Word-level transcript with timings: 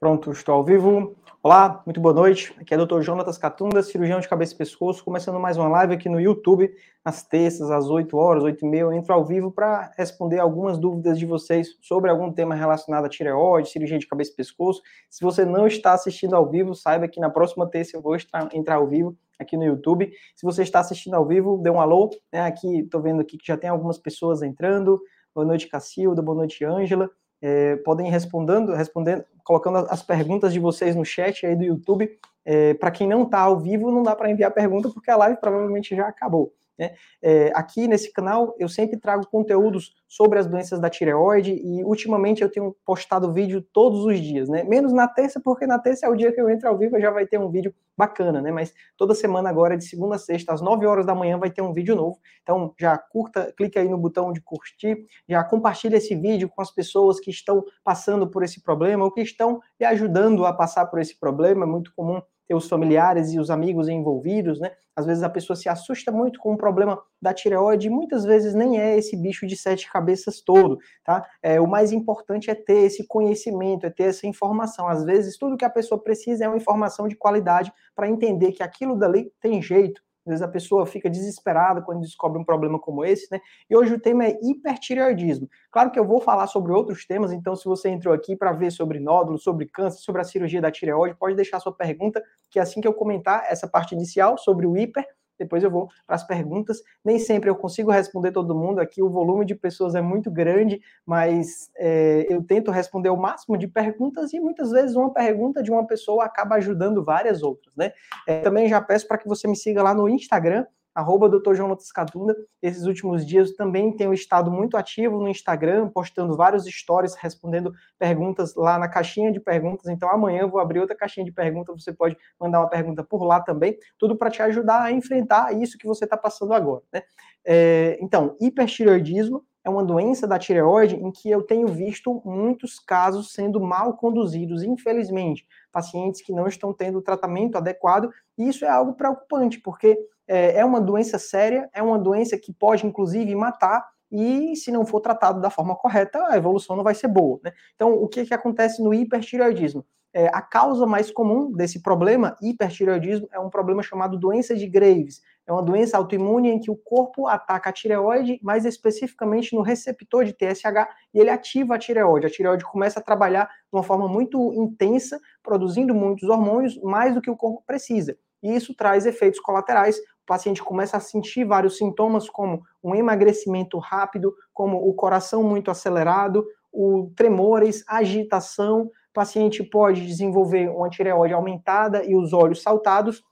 Pronto, 0.00 0.30
estou 0.30 0.54
ao 0.54 0.64
vivo. 0.64 1.16
Olá, 1.42 1.82
muito 1.84 2.00
boa 2.00 2.14
noite. 2.14 2.54
Aqui 2.56 2.72
é 2.72 2.78
o 2.78 2.86
Dr. 2.86 3.00
Jonatas 3.00 3.36
Catunda, 3.36 3.82
cirurgião 3.82 4.20
de 4.20 4.28
cabeça 4.28 4.54
e 4.54 4.56
pescoço, 4.56 5.02
começando 5.02 5.40
mais 5.40 5.56
uma 5.56 5.66
live 5.66 5.94
aqui 5.94 6.08
no 6.08 6.20
YouTube, 6.20 6.72
às 7.04 7.24
terças, 7.24 7.68
às 7.68 7.90
8 7.90 8.16
horas, 8.16 8.44
8 8.44 8.64
e 8.64 8.68
meia. 8.68 8.82
Eu 8.82 8.92
entro 8.92 9.12
ao 9.12 9.24
vivo 9.24 9.50
para 9.50 9.92
responder 9.98 10.38
algumas 10.38 10.78
dúvidas 10.78 11.18
de 11.18 11.26
vocês 11.26 11.76
sobre 11.80 12.12
algum 12.12 12.32
tema 12.32 12.54
relacionado 12.54 13.06
a 13.06 13.08
tireoide, 13.08 13.70
cirurgia 13.70 13.98
de 13.98 14.06
cabeça 14.06 14.30
e 14.30 14.36
pescoço. 14.36 14.80
Se 15.10 15.20
você 15.20 15.44
não 15.44 15.66
está 15.66 15.94
assistindo 15.94 16.36
ao 16.36 16.48
vivo, 16.48 16.76
saiba 16.76 17.08
que 17.08 17.18
na 17.18 17.28
próxima 17.28 17.68
terça 17.68 17.96
eu 17.96 18.00
vou 18.00 18.16
entrar 18.54 18.76
ao 18.76 18.86
vivo 18.86 19.18
aqui 19.36 19.56
no 19.56 19.64
YouTube. 19.64 20.12
Se 20.36 20.46
você 20.46 20.62
está 20.62 20.78
assistindo 20.78 21.14
ao 21.14 21.26
vivo, 21.26 21.58
dê 21.58 21.70
um 21.70 21.80
alô. 21.80 22.08
Né? 22.32 22.42
Aqui, 22.42 22.82
estou 22.82 23.02
vendo 23.02 23.20
aqui 23.20 23.36
que 23.36 23.48
já 23.48 23.56
tem 23.56 23.68
algumas 23.68 23.98
pessoas 23.98 24.42
entrando. 24.42 25.00
Boa 25.34 25.44
noite, 25.44 25.66
Cacilda. 25.66 26.22
Boa 26.22 26.36
noite, 26.36 26.64
Ângela. 26.64 27.10
É, 27.40 27.76
podem 27.76 28.08
ir 28.08 28.10
respondendo, 28.10 28.72
respondendo, 28.72 29.24
colocando 29.44 29.78
as 29.90 30.02
perguntas 30.02 30.52
de 30.52 30.58
vocês 30.58 30.94
no 30.94 31.04
chat 31.04 31.46
aí 31.46 31.56
do 31.56 31.64
YouTube. 31.64 32.10
É, 32.44 32.74
para 32.74 32.90
quem 32.90 33.06
não 33.06 33.22
está 33.22 33.40
ao 33.40 33.58
vivo, 33.58 33.90
não 33.90 34.02
dá 34.02 34.16
para 34.16 34.30
enviar 34.30 34.50
pergunta 34.50 34.88
porque 34.90 35.10
a 35.10 35.16
live 35.16 35.40
provavelmente 35.40 35.94
já 35.94 36.08
acabou. 36.08 36.52
Né? 36.78 36.94
É, 37.20 37.50
aqui 37.54 37.88
nesse 37.88 38.12
canal 38.12 38.54
eu 38.58 38.68
sempre 38.68 38.98
trago 38.98 39.26
conteúdos 39.26 39.94
sobre 40.06 40.38
as 40.38 40.46
doenças 40.46 40.80
da 40.80 40.88
tireoide 40.88 41.52
e 41.52 41.82
ultimamente 41.84 42.40
eu 42.40 42.50
tenho 42.50 42.74
postado 42.86 43.32
vídeo 43.32 43.60
todos 43.72 44.04
os 44.04 44.20
dias, 44.20 44.48
né? 44.48 44.62
Menos 44.62 44.92
na 44.92 45.08
terça, 45.08 45.40
porque 45.40 45.66
na 45.66 45.78
terça 45.78 46.06
é 46.06 46.08
o 46.08 46.14
dia 46.14 46.32
que 46.32 46.40
eu 46.40 46.48
entro 46.48 46.68
ao 46.68 46.78
vivo 46.78 46.96
e 46.96 47.00
já 47.00 47.10
vai 47.10 47.26
ter 47.26 47.38
um 47.38 47.50
vídeo 47.50 47.74
bacana, 47.96 48.40
né? 48.40 48.52
Mas 48.52 48.72
toda 48.96 49.14
semana 49.14 49.50
agora, 49.50 49.76
de 49.76 49.84
segunda 49.84 50.14
a 50.14 50.18
sexta, 50.18 50.52
às 50.52 50.62
9 50.62 50.86
horas 50.86 51.04
da 51.04 51.14
manhã, 51.14 51.36
vai 51.36 51.50
ter 51.50 51.62
um 51.62 51.72
vídeo 51.72 51.96
novo. 51.96 52.18
Então 52.42 52.72
já 52.78 52.96
curta, 52.96 53.52
clica 53.56 53.80
aí 53.80 53.88
no 53.88 53.98
botão 53.98 54.32
de 54.32 54.40
curtir, 54.40 55.04
já 55.28 55.42
compartilha 55.42 55.96
esse 55.96 56.14
vídeo 56.14 56.48
com 56.48 56.62
as 56.62 56.70
pessoas 56.70 57.18
que 57.18 57.30
estão 57.30 57.64
passando 57.82 58.30
por 58.30 58.44
esse 58.44 58.62
problema 58.62 59.04
ou 59.04 59.10
que 59.10 59.20
estão 59.20 59.60
me 59.78 59.84
ajudando 59.84 60.46
a 60.46 60.52
passar 60.52 60.86
por 60.86 61.00
esse 61.00 61.18
problema. 61.18 61.64
É 61.64 61.66
muito 61.66 61.92
comum 61.94 62.22
ter 62.48 62.54
os 62.54 62.66
familiares 62.66 63.32
e 63.32 63.38
os 63.38 63.50
amigos 63.50 63.88
envolvidos, 63.88 64.58
né? 64.58 64.72
Às 64.96 65.04
vezes 65.04 65.22
a 65.22 65.28
pessoa 65.28 65.54
se 65.54 65.68
assusta 65.68 66.10
muito 66.10 66.40
com 66.40 66.54
o 66.54 66.56
problema 66.56 67.00
da 67.20 67.34
tireoide 67.34 67.86
e 67.86 67.90
muitas 67.90 68.24
vezes 68.24 68.54
nem 68.54 68.80
é 68.80 68.96
esse 68.96 69.16
bicho 69.16 69.46
de 69.46 69.56
sete 69.56 69.90
cabeças 69.92 70.40
todo, 70.40 70.78
tá? 71.04 71.24
É, 71.42 71.60
o 71.60 71.66
mais 71.66 71.92
importante 71.92 72.50
é 72.50 72.54
ter 72.54 72.84
esse 72.84 73.06
conhecimento, 73.06 73.84
é 73.84 73.90
ter 73.90 74.04
essa 74.04 74.26
informação. 74.26 74.88
Às 74.88 75.04
vezes 75.04 75.36
tudo 75.36 75.56
que 75.56 75.64
a 75.64 75.70
pessoa 75.70 76.02
precisa 76.02 76.46
é 76.46 76.48
uma 76.48 76.56
informação 76.56 77.06
de 77.06 77.14
qualidade 77.14 77.70
para 77.94 78.08
entender 78.08 78.52
que 78.52 78.62
aquilo 78.62 78.96
dali 78.96 79.30
tem 79.40 79.60
jeito, 79.60 80.00
às 80.28 80.40
vezes 80.40 80.42
a 80.42 80.48
pessoa 80.48 80.84
fica 80.84 81.08
desesperada 81.08 81.80
quando 81.80 82.00
descobre 82.00 82.38
um 82.38 82.44
problema 82.44 82.78
como 82.78 83.04
esse, 83.04 83.26
né? 83.32 83.40
E 83.68 83.76
hoje 83.76 83.94
o 83.94 84.00
tema 84.00 84.26
é 84.26 84.38
hipertireoidismo. 84.42 85.48
Claro 85.70 85.90
que 85.90 85.98
eu 85.98 86.04
vou 86.04 86.20
falar 86.20 86.46
sobre 86.46 86.72
outros 86.72 87.06
temas, 87.06 87.32
então 87.32 87.56
se 87.56 87.64
você 87.64 87.88
entrou 87.88 88.14
aqui 88.14 88.36
para 88.36 88.52
ver 88.52 88.70
sobre 88.70 89.00
nódulos, 89.00 89.42
sobre 89.42 89.66
câncer, 89.66 90.00
sobre 90.00 90.20
a 90.20 90.24
cirurgia 90.24 90.60
da 90.60 90.70
tireoide, 90.70 91.16
pode 91.16 91.34
deixar 91.34 91.60
sua 91.60 91.72
pergunta, 91.72 92.22
que 92.50 92.58
assim 92.58 92.80
que 92.80 92.88
eu 92.88 92.94
comentar 92.94 93.46
essa 93.48 93.66
parte 93.66 93.94
inicial 93.94 94.36
sobre 94.36 94.66
o 94.66 94.76
hiper, 94.76 95.06
depois 95.38 95.62
eu 95.62 95.70
vou 95.70 95.88
para 96.06 96.16
as 96.16 96.26
perguntas. 96.26 96.82
Nem 97.04 97.18
sempre 97.18 97.48
eu 97.48 97.56
consigo 97.56 97.90
responder 97.90 98.32
todo 98.32 98.54
mundo, 98.54 98.80
aqui 98.80 99.02
o 99.02 99.08
volume 99.08 99.44
de 99.44 99.54
pessoas 99.54 99.94
é 99.94 100.00
muito 100.00 100.30
grande, 100.30 100.80
mas 101.06 101.70
é, 101.76 102.26
eu 102.28 102.42
tento 102.42 102.70
responder 102.70 103.10
o 103.10 103.16
máximo 103.16 103.56
de 103.56 103.68
perguntas 103.68 104.32
e 104.32 104.40
muitas 104.40 104.70
vezes 104.70 104.96
uma 104.96 105.12
pergunta 105.12 105.62
de 105.62 105.70
uma 105.70 105.86
pessoa 105.86 106.24
acaba 106.24 106.56
ajudando 106.56 107.04
várias 107.04 107.42
outras, 107.42 107.74
né? 107.76 107.92
É, 108.26 108.40
também 108.40 108.68
já 108.68 108.80
peço 108.80 109.06
para 109.06 109.18
que 109.18 109.28
você 109.28 109.46
me 109.46 109.56
siga 109.56 109.82
lá 109.82 109.94
no 109.94 110.08
Instagram, 110.08 110.66
arroba 110.98 111.28
Dr. 111.28 111.54
João 111.54 111.68
Lotus 111.68 111.92
Catunda. 111.92 112.36
Esses 112.60 112.84
últimos 112.84 113.24
dias 113.24 113.52
também 113.52 113.94
tenho 113.94 114.12
estado 114.12 114.50
muito 114.50 114.76
ativo 114.76 115.20
no 115.20 115.28
Instagram, 115.28 115.88
postando 115.88 116.36
vários 116.36 116.64
stories, 116.64 117.14
respondendo 117.14 117.72
perguntas 117.96 118.56
lá 118.56 118.76
na 118.76 118.88
caixinha 118.88 119.30
de 119.30 119.38
perguntas. 119.38 119.86
Então 119.86 120.10
amanhã 120.10 120.40
eu 120.40 120.50
vou 120.50 120.58
abrir 120.58 120.80
outra 120.80 120.96
caixinha 120.96 121.24
de 121.24 121.30
perguntas, 121.30 121.80
você 121.80 121.92
pode 121.92 122.16
mandar 122.40 122.58
uma 122.58 122.68
pergunta 122.68 123.04
por 123.04 123.22
lá 123.22 123.40
também, 123.40 123.78
tudo 123.96 124.16
para 124.16 124.28
te 124.28 124.42
ajudar 124.42 124.82
a 124.82 124.92
enfrentar 124.92 125.54
isso 125.56 125.78
que 125.78 125.86
você 125.86 126.02
está 126.02 126.16
passando 126.16 126.52
agora. 126.52 126.82
Né? 126.92 127.02
É, 127.46 127.96
então, 128.00 128.36
hipertireoidismo 128.40 129.44
é 129.64 129.70
uma 129.70 129.84
doença 129.84 130.26
da 130.26 130.38
tireoide 130.38 130.96
em 130.96 131.12
que 131.12 131.30
eu 131.30 131.42
tenho 131.42 131.68
visto 131.68 132.20
muitos 132.24 132.80
casos 132.80 133.32
sendo 133.32 133.60
mal 133.60 133.96
conduzidos, 133.96 134.64
infelizmente, 134.64 135.46
pacientes 135.70 136.22
que 136.22 136.32
não 136.32 136.48
estão 136.48 136.72
tendo 136.72 136.98
o 136.98 137.02
tratamento 137.02 137.56
adequado, 137.56 138.10
e 138.36 138.48
isso 138.48 138.64
é 138.64 138.68
algo 138.68 138.94
preocupante, 138.94 139.60
porque 139.60 139.96
é, 140.28 140.60
é 140.60 140.64
uma 140.64 140.80
doença 140.80 141.18
séria, 141.18 141.68
é 141.72 141.82
uma 141.82 141.98
doença 141.98 142.38
que 142.38 142.52
pode, 142.52 142.86
inclusive, 142.86 143.34
matar, 143.34 143.88
e 144.10 144.56
se 144.56 144.70
não 144.70 144.86
for 144.86 145.00
tratado 145.00 145.40
da 145.40 145.50
forma 145.50 145.74
correta, 145.74 146.24
a 146.28 146.36
evolução 146.36 146.76
não 146.76 146.84
vai 146.84 146.94
ser 146.94 147.08
boa. 147.08 147.40
Né? 147.42 147.52
Então, 147.74 147.92
o 147.92 148.08
que, 148.08 148.24
que 148.24 148.34
acontece 148.34 148.82
no 148.82 148.94
hipertireoidismo? 148.94 149.84
É, 150.14 150.26
a 150.28 150.40
causa 150.40 150.86
mais 150.86 151.10
comum 151.10 151.52
desse 151.52 151.82
problema, 151.82 152.34
hipertireoidismo, 152.40 153.28
é 153.30 153.38
um 153.38 153.50
problema 153.50 153.82
chamado 153.82 154.18
doença 154.18 154.56
de 154.56 154.66
Graves. 154.66 155.20
É 155.46 155.52
uma 155.52 155.62
doença 155.62 155.96
autoimune 155.96 156.50
em 156.50 156.60
que 156.60 156.70
o 156.70 156.76
corpo 156.76 157.26
ataca 157.26 157.70
a 157.70 157.72
tireoide, 157.72 158.38
mais 158.42 158.64
especificamente 158.64 159.54
no 159.54 159.62
receptor 159.62 160.24
de 160.24 160.32
TSH, 160.32 160.88
e 161.12 161.20
ele 161.20 161.30
ativa 161.30 161.74
a 161.74 161.78
tireoide. 161.78 162.26
A 162.26 162.30
tireoide 162.30 162.64
começa 162.64 163.00
a 163.00 163.02
trabalhar 163.02 163.44
de 163.44 163.72
uma 163.72 163.82
forma 163.82 164.08
muito 164.08 164.52
intensa, 164.54 165.18
produzindo 165.42 165.94
muitos 165.94 166.28
hormônios, 166.28 166.78
mais 166.82 167.14
do 167.14 167.20
que 167.20 167.30
o 167.30 167.36
corpo 167.36 167.62
precisa. 167.66 168.16
E 168.42 168.54
isso 168.54 168.74
traz 168.74 169.06
efeitos 169.06 169.40
colaterais, 169.40 169.98
paciente 170.28 170.62
começa 170.62 170.96
a 170.96 171.00
sentir 171.00 171.44
vários 171.44 171.78
sintomas, 171.78 172.28
como 172.28 172.62
um 172.84 172.94
emagrecimento 172.94 173.78
rápido, 173.78 174.34
como 174.52 174.76
o 174.76 174.94
coração 174.94 175.42
muito 175.42 175.70
acelerado, 175.70 176.46
o 176.72 177.10
tremores, 177.16 177.82
agitação. 177.88 178.82
O 178.82 179.12
paciente 179.12 179.64
pode 179.64 180.06
desenvolver 180.06 180.68
uma 180.70 180.90
tireoide 180.90 181.34
aumentada 181.34 182.04
e 182.04 182.14
os 182.14 182.32
olhos 182.32 182.62
saltados. 182.62 183.22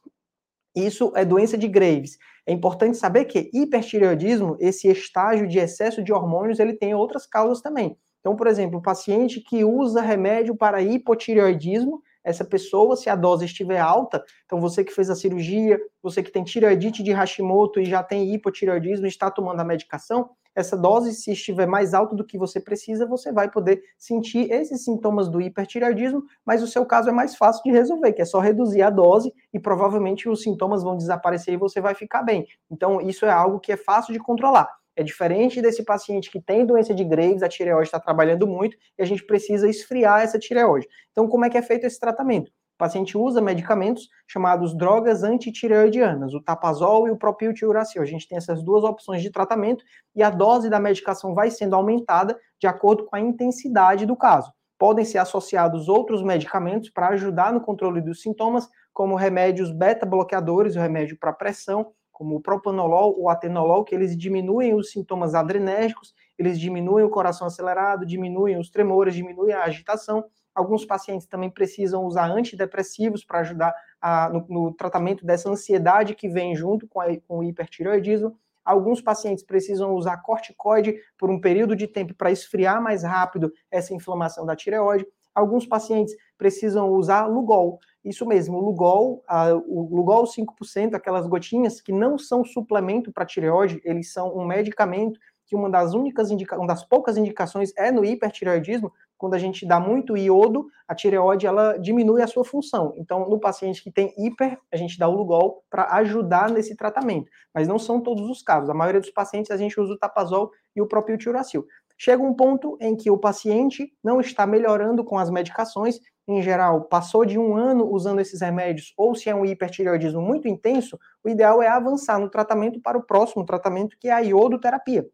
Isso 0.75 1.13
é 1.15 1.25
doença 1.25 1.57
de 1.57 1.69
Graves. 1.69 2.19
É 2.47 2.53
importante 2.53 2.97
saber 2.97 3.27
que 3.27 3.51
hipertireoidismo, 3.53 4.57
esse 4.59 4.89
estágio 4.89 5.47
de 5.47 5.59
excesso 5.59 6.03
de 6.03 6.13
hormônios, 6.13 6.59
ele 6.59 6.75
tem 6.75 6.95
outras 6.95 7.27
causas 7.27 7.61
também. 7.61 7.97
Então, 8.21 8.35
por 8.35 8.47
exemplo, 8.47 8.79
o 8.79 8.83
paciente 8.83 9.41
que 9.41 9.65
usa 9.65 10.01
remédio 10.01 10.57
para 10.57 10.83
hipotireoidismo, 10.83 12.03
essa 12.27 12.45
pessoa, 12.45 12.97
se 12.97 13.09
a 13.09 13.15
dose 13.15 13.45
estiver 13.45 13.79
alta, 13.79 14.23
então 14.45 14.61
você 14.61 14.83
que 14.83 14.93
fez 14.93 15.09
a 15.09 15.15
cirurgia, 15.15 15.79
você 16.03 16.25
que 16.25 16.33
tem 16.33 16.43
tireoidite 16.43 17.01
de 17.05 17.13
Hashimoto 17.13 17.81
e 17.81 17.85
já 17.85 18.03
tem 18.03 18.35
hipotireoidismo 18.35 19.07
está 19.07 19.31
tomando 19.31 19.61
a 19.61 19.65
medicação, 19.65 20.29
essa 20.57 20.77
dose, 20.77 21.15
se 21.15 21.31
estiver 21.33 21.67
mais 21.67 21.95
alta 21.95 22.17
do 22.17 22.25
que 22.25 22.37
você 22.37 22.59
precisa, 22.59 23.07
você 23.07 23.31
vai 23.31 23.49
poder 23.49 23.81
sentir 23.97 24.51
esses 24.51 24.83
sintomas 24.83 25.29
do 25.29 25.41
hipertireoidismo, 25.41 26.25
mas 26.45 26.63
o 26.63 26.67
seu 26.67 26.85
caso 26.85 27.11
é 27.11 27.13
mais 27.13 27.37
fácil 27.37 27.63
de 27.63 27.71
resolver, 27.71 28.13
que 28.15 28.23
é 28.23 28.25
só 28.25 28.41
reduzir 28.41 28.83
a 28.83 28.91
dose 28.91 29.33
e 29.53 29.61
provavelmente 29.61 30.29
os 30.29 30.43
sintomas 30.43 30.83
vão 30.83 30.97
desaparecer 30.97 31.55
e 31.55 31.59
você 31.59 31.81
vai 31.81 31.95
ficar 31.95 32.23
bem. 32.23 32.47
Então, 32.71 33.01
isso 33.01 33.25
é 33.25 33.31
algo 33.31 33.61
que 33.61 33.71
é 33.71 33.77
fácil 33.77 34.13
de 34.13 34.19
controlar. 34.19 34.69
É 34.97 35.03
diferente 35.03 35.61
desse 35.61 35.85
paciente 35.85 36.31
que 36.31 36.41
tem 36.41 36.65
doença 36.65 36.95
de 36.95 37.05
Graves, 37.05 37.43
a 37.43 37.49
tireoide 37.49 37.89
está 37.89 38.01
trabalhando 38.01 38.47
muito 38.47 38.77
e 38.99 39.03
a 39.03 39.07
gente 39.07 39.23
precisa 39.25 39.69
esfriar 39.69 40.23
essa 40.23 40.39
tireoide. 40.39 40.89
Então, 41.13 41.29
como 41.29 41.45
é 41.45 41.51
que 41.51 41.59
é 41.59 41.63
feito 41.63 41.85
esse 41.85 42.01
tratamento? 42.01 42.51
O 42.77 42.79
paciente 42.79 43.17
usa 43.17 43.41
medicamentos 43.41 44.09
chamados 44.27 44.77
drogas 44.77 45.23
antitireoidianas, 45.23 46.35
o 46.35 46.43
tapazol 46.43 47.09
e 47.09 47.11
o 47.11 47.17
propiltiuracil. 47.17 48.03
A 48.03 48.07
gente 48.07 48.29
tem 48.29 48.37
essas 48.37 48.63
duas 48.63 48.85
opções 48.85 49.23
de 49.23 49.31
tratamento 49.31 49.83
e 50.15 50.23
a 50.23 50.29
dose 50.29 50.69
da 50.69 50.79
medicação 50.79 51.35
vai 51.35 51.51
sendo 51.51 51.75
aumentada 51.75 52.39
de 52.61 52.67
acordo 52.67 53.07
com 53.07 53.17
a 53.17 53.21
intensidade 53.21 54.05
do 54.05 54.15
caso. 54.15 54.53
Podem 54.79 55.07
ser 55.07 55.17
associados 55.17 55.89
outros 55.89 56.23
medicamentos 56.23 56.91
para 56.91 57.09
ajudar 57.09 57.51
no 57.51 57.63
controle 57.63 58.03
dos 58.03 58.21
sintomas, 58.21 58.69
como 58.93 59.15
remédios 59.15 59.73
beta-bloqueadores, 59.73 60.77
o 60.77 60.81
remédio 60.81 61.19
para 61.19 61.33
pressão, 61.33 61.93
como 62.17 62.37
o 62.37 62.41
propanolol 62.41 63.15
ou 63.21 63.29
atenolol, 63.29 63.85
que 63.85 63.95
eles 63.95 64.17
diminuem 64.17 64.75
os 64.75 64.91
sintomas 64.91 65.35
adrenérgicos, 65.35 66.15
eles 66.39 66.59
diminuem 66.59 67.05
o 67.05 67.11
coração 67.11 67.47
acelerado, 67.47 68.07
diminuem 68.07 68.59
os 68.59 68.71
tremores, 68.71 69.15
diminuem 69.15 69.53
a 69.53 69.65
agitação. 69.65 70.25
Alguns 70.55 70.87
pacientes 70.87 71.27
também 71.27 71.51
precisam 71.51 72.07
usar 72.07 72.31
antidepressivos 72.31 73.23
para 73.23 73.41
ajudar 73.41 73.75
a, 74.01 74.31
no, 74.31 74.47
no, 74.49 74.73
tratamento 74.73 75.27
dessa 75.27 75.51
ansiedade 75.51 76.15
que 76.15 76.27
vem 76.27 76.57
junto 76.57 76.89
com, 76.89 77.03
a, 77.03 77.15
com 77.29 77.41
o 77.41 77.45
hipertireoidismo. 77.45 78.35
Alguns 78.65 79.03
pacientes 79.03 79.45
precisam 79.45 79.93
usar 79.93 80.17
corticoide 80.23 80.95
por 81.19 81.29
um 81.29 81.39
período 81.39 81.77
de 81.77 81.87
tempo 81.87 82.15
para 82.15 82.31
esfriar 82.31 82.81
mais 82.81 83.03
rápido 83.03 83.53
essa 83.71 83.93
inflamação 83.93 84.47
da 84.47 84.57
tireoide. 84.57 85.07
Alguns 85.35 85.67
pacientes 85.67 86.17
precisam 86.37 86.91
usar 86.91 87.27
Lugol. 87.27 87.79
Isso 88.05 88.25
mesmo, 88.25 88.59
o 88.59 88.61
Lugol, 88.61 89.23
a, 89.27 89.53
o 89.53 89.89
Lugol 89.95 90.25
5%, 90.25 90.95
aquelas 90.95 91.27
gotinhas 91.27 91.81
que 91.81 91.93
não 91.93 92.17
são 92.19 92.45
suplemento 92.45 93.13
para 93.13 93.27
tireoide, 93.27 93.81
eles 93.85 94.13
são 94.13 94.37
um 94.37 94.47
medicamento 94.47 95.19
que 95.47 95.55
uma 95.55 95.71
das 95.71 95.95
únicas 95.95 96.31
indica, 96.31 96.57
uma 96.57 96.67
das 96.67 96.85
poucas 96.85 97.17
indicações 97.17 97.73
é 97.77 97.93
no 97.93 98.05
hipertireoidismo, 98.05 98.93
quando 99.17 99.35
a 99.35 99.39
gente 99.39 99.65
dá 99.65 99.81
muito 99.81 100.17
iodo, 100.17 100.67
a 100.87 100.95
tireoide 100.95 101.47
ela 101.47 101.79
diminui 101.79 102.21
a 102.21 102.27
sua 102.27 102.45
função. 102.45 102.93
Então, 102.97 103.29
no 103.29 103.41
paciente 103.41 103.83
que 103.83 103.91
tem 103.91 104.13
hiper, 104.19 104.59
a 104.71 104.77
gente 104.77 104.99
dá 104.99 105.09
o 105.09 105.15
Lugol 105.15 105.65
para 105.71 105.85
ajudar 105.97 106.51
nesse 106.51 106.77
tratamento. 106.77 107.31
Mas 107.55 107.67
não 107.67 107.79
são 107.79 108.01
todos 108.01 108.29
os 108.29 108.43
casos. 108.43 108.69
A 108.69 108.75
maioria 108.75 109.01
dos 109.01 109.11
pacientes 109.11 109.51
a 109.51 109.57
gente 109.57 109.81
usa 109.81 109.95
o 109.95 109.99
tapazol 109.99 110.51
e 110.75 110.83
o 110.83 110.87
próprio 110.87 111.17
tiuracil. 111.17 111.67
Chega 111.97 112.23
um 112.23 112.35
ponto 112.35 112.77
em 112.81 112.97
que 112.97 113.11
o 113.11 113.19
paciente 113.19 113.93
não 114.03 114.21
está 114.21 114.47
melhorando 114.47 115.05
com 115.05 115.19
as 115.19 115.31
medicações, 115.31 115.99
em 116.29 116.43
geral, 116.43 116.83
passou 116.83 117.25
de 117.25 117.39
um 117.39 117.57
ano 117.57 117.89
usando 117.89 118.21
esses 118.21 118.41
remédios, 118.41 118.93
ou 118.97 119.15
se 119.15 119.31
é 119.31 119.35
um 119.35 119.45
hipertireoidismo 119.45 120.21
muito 120.21 120.49
intenso, 120.49 120.99
o 121.23 121.29
ideal 121.29 121.63
é 121.63 121.69
avançar 121.69 122.19
no 122.19 122.29
tratamento 122.29 122.81
para 122.81 122.99
o 122.99 123.03
próximo 123.03 123.45
tratamento, 123.45 123.97
que 123.99 124.09
é 124.09 124.13
a 124.13 124.19
iodoterapia. 124.19 125.07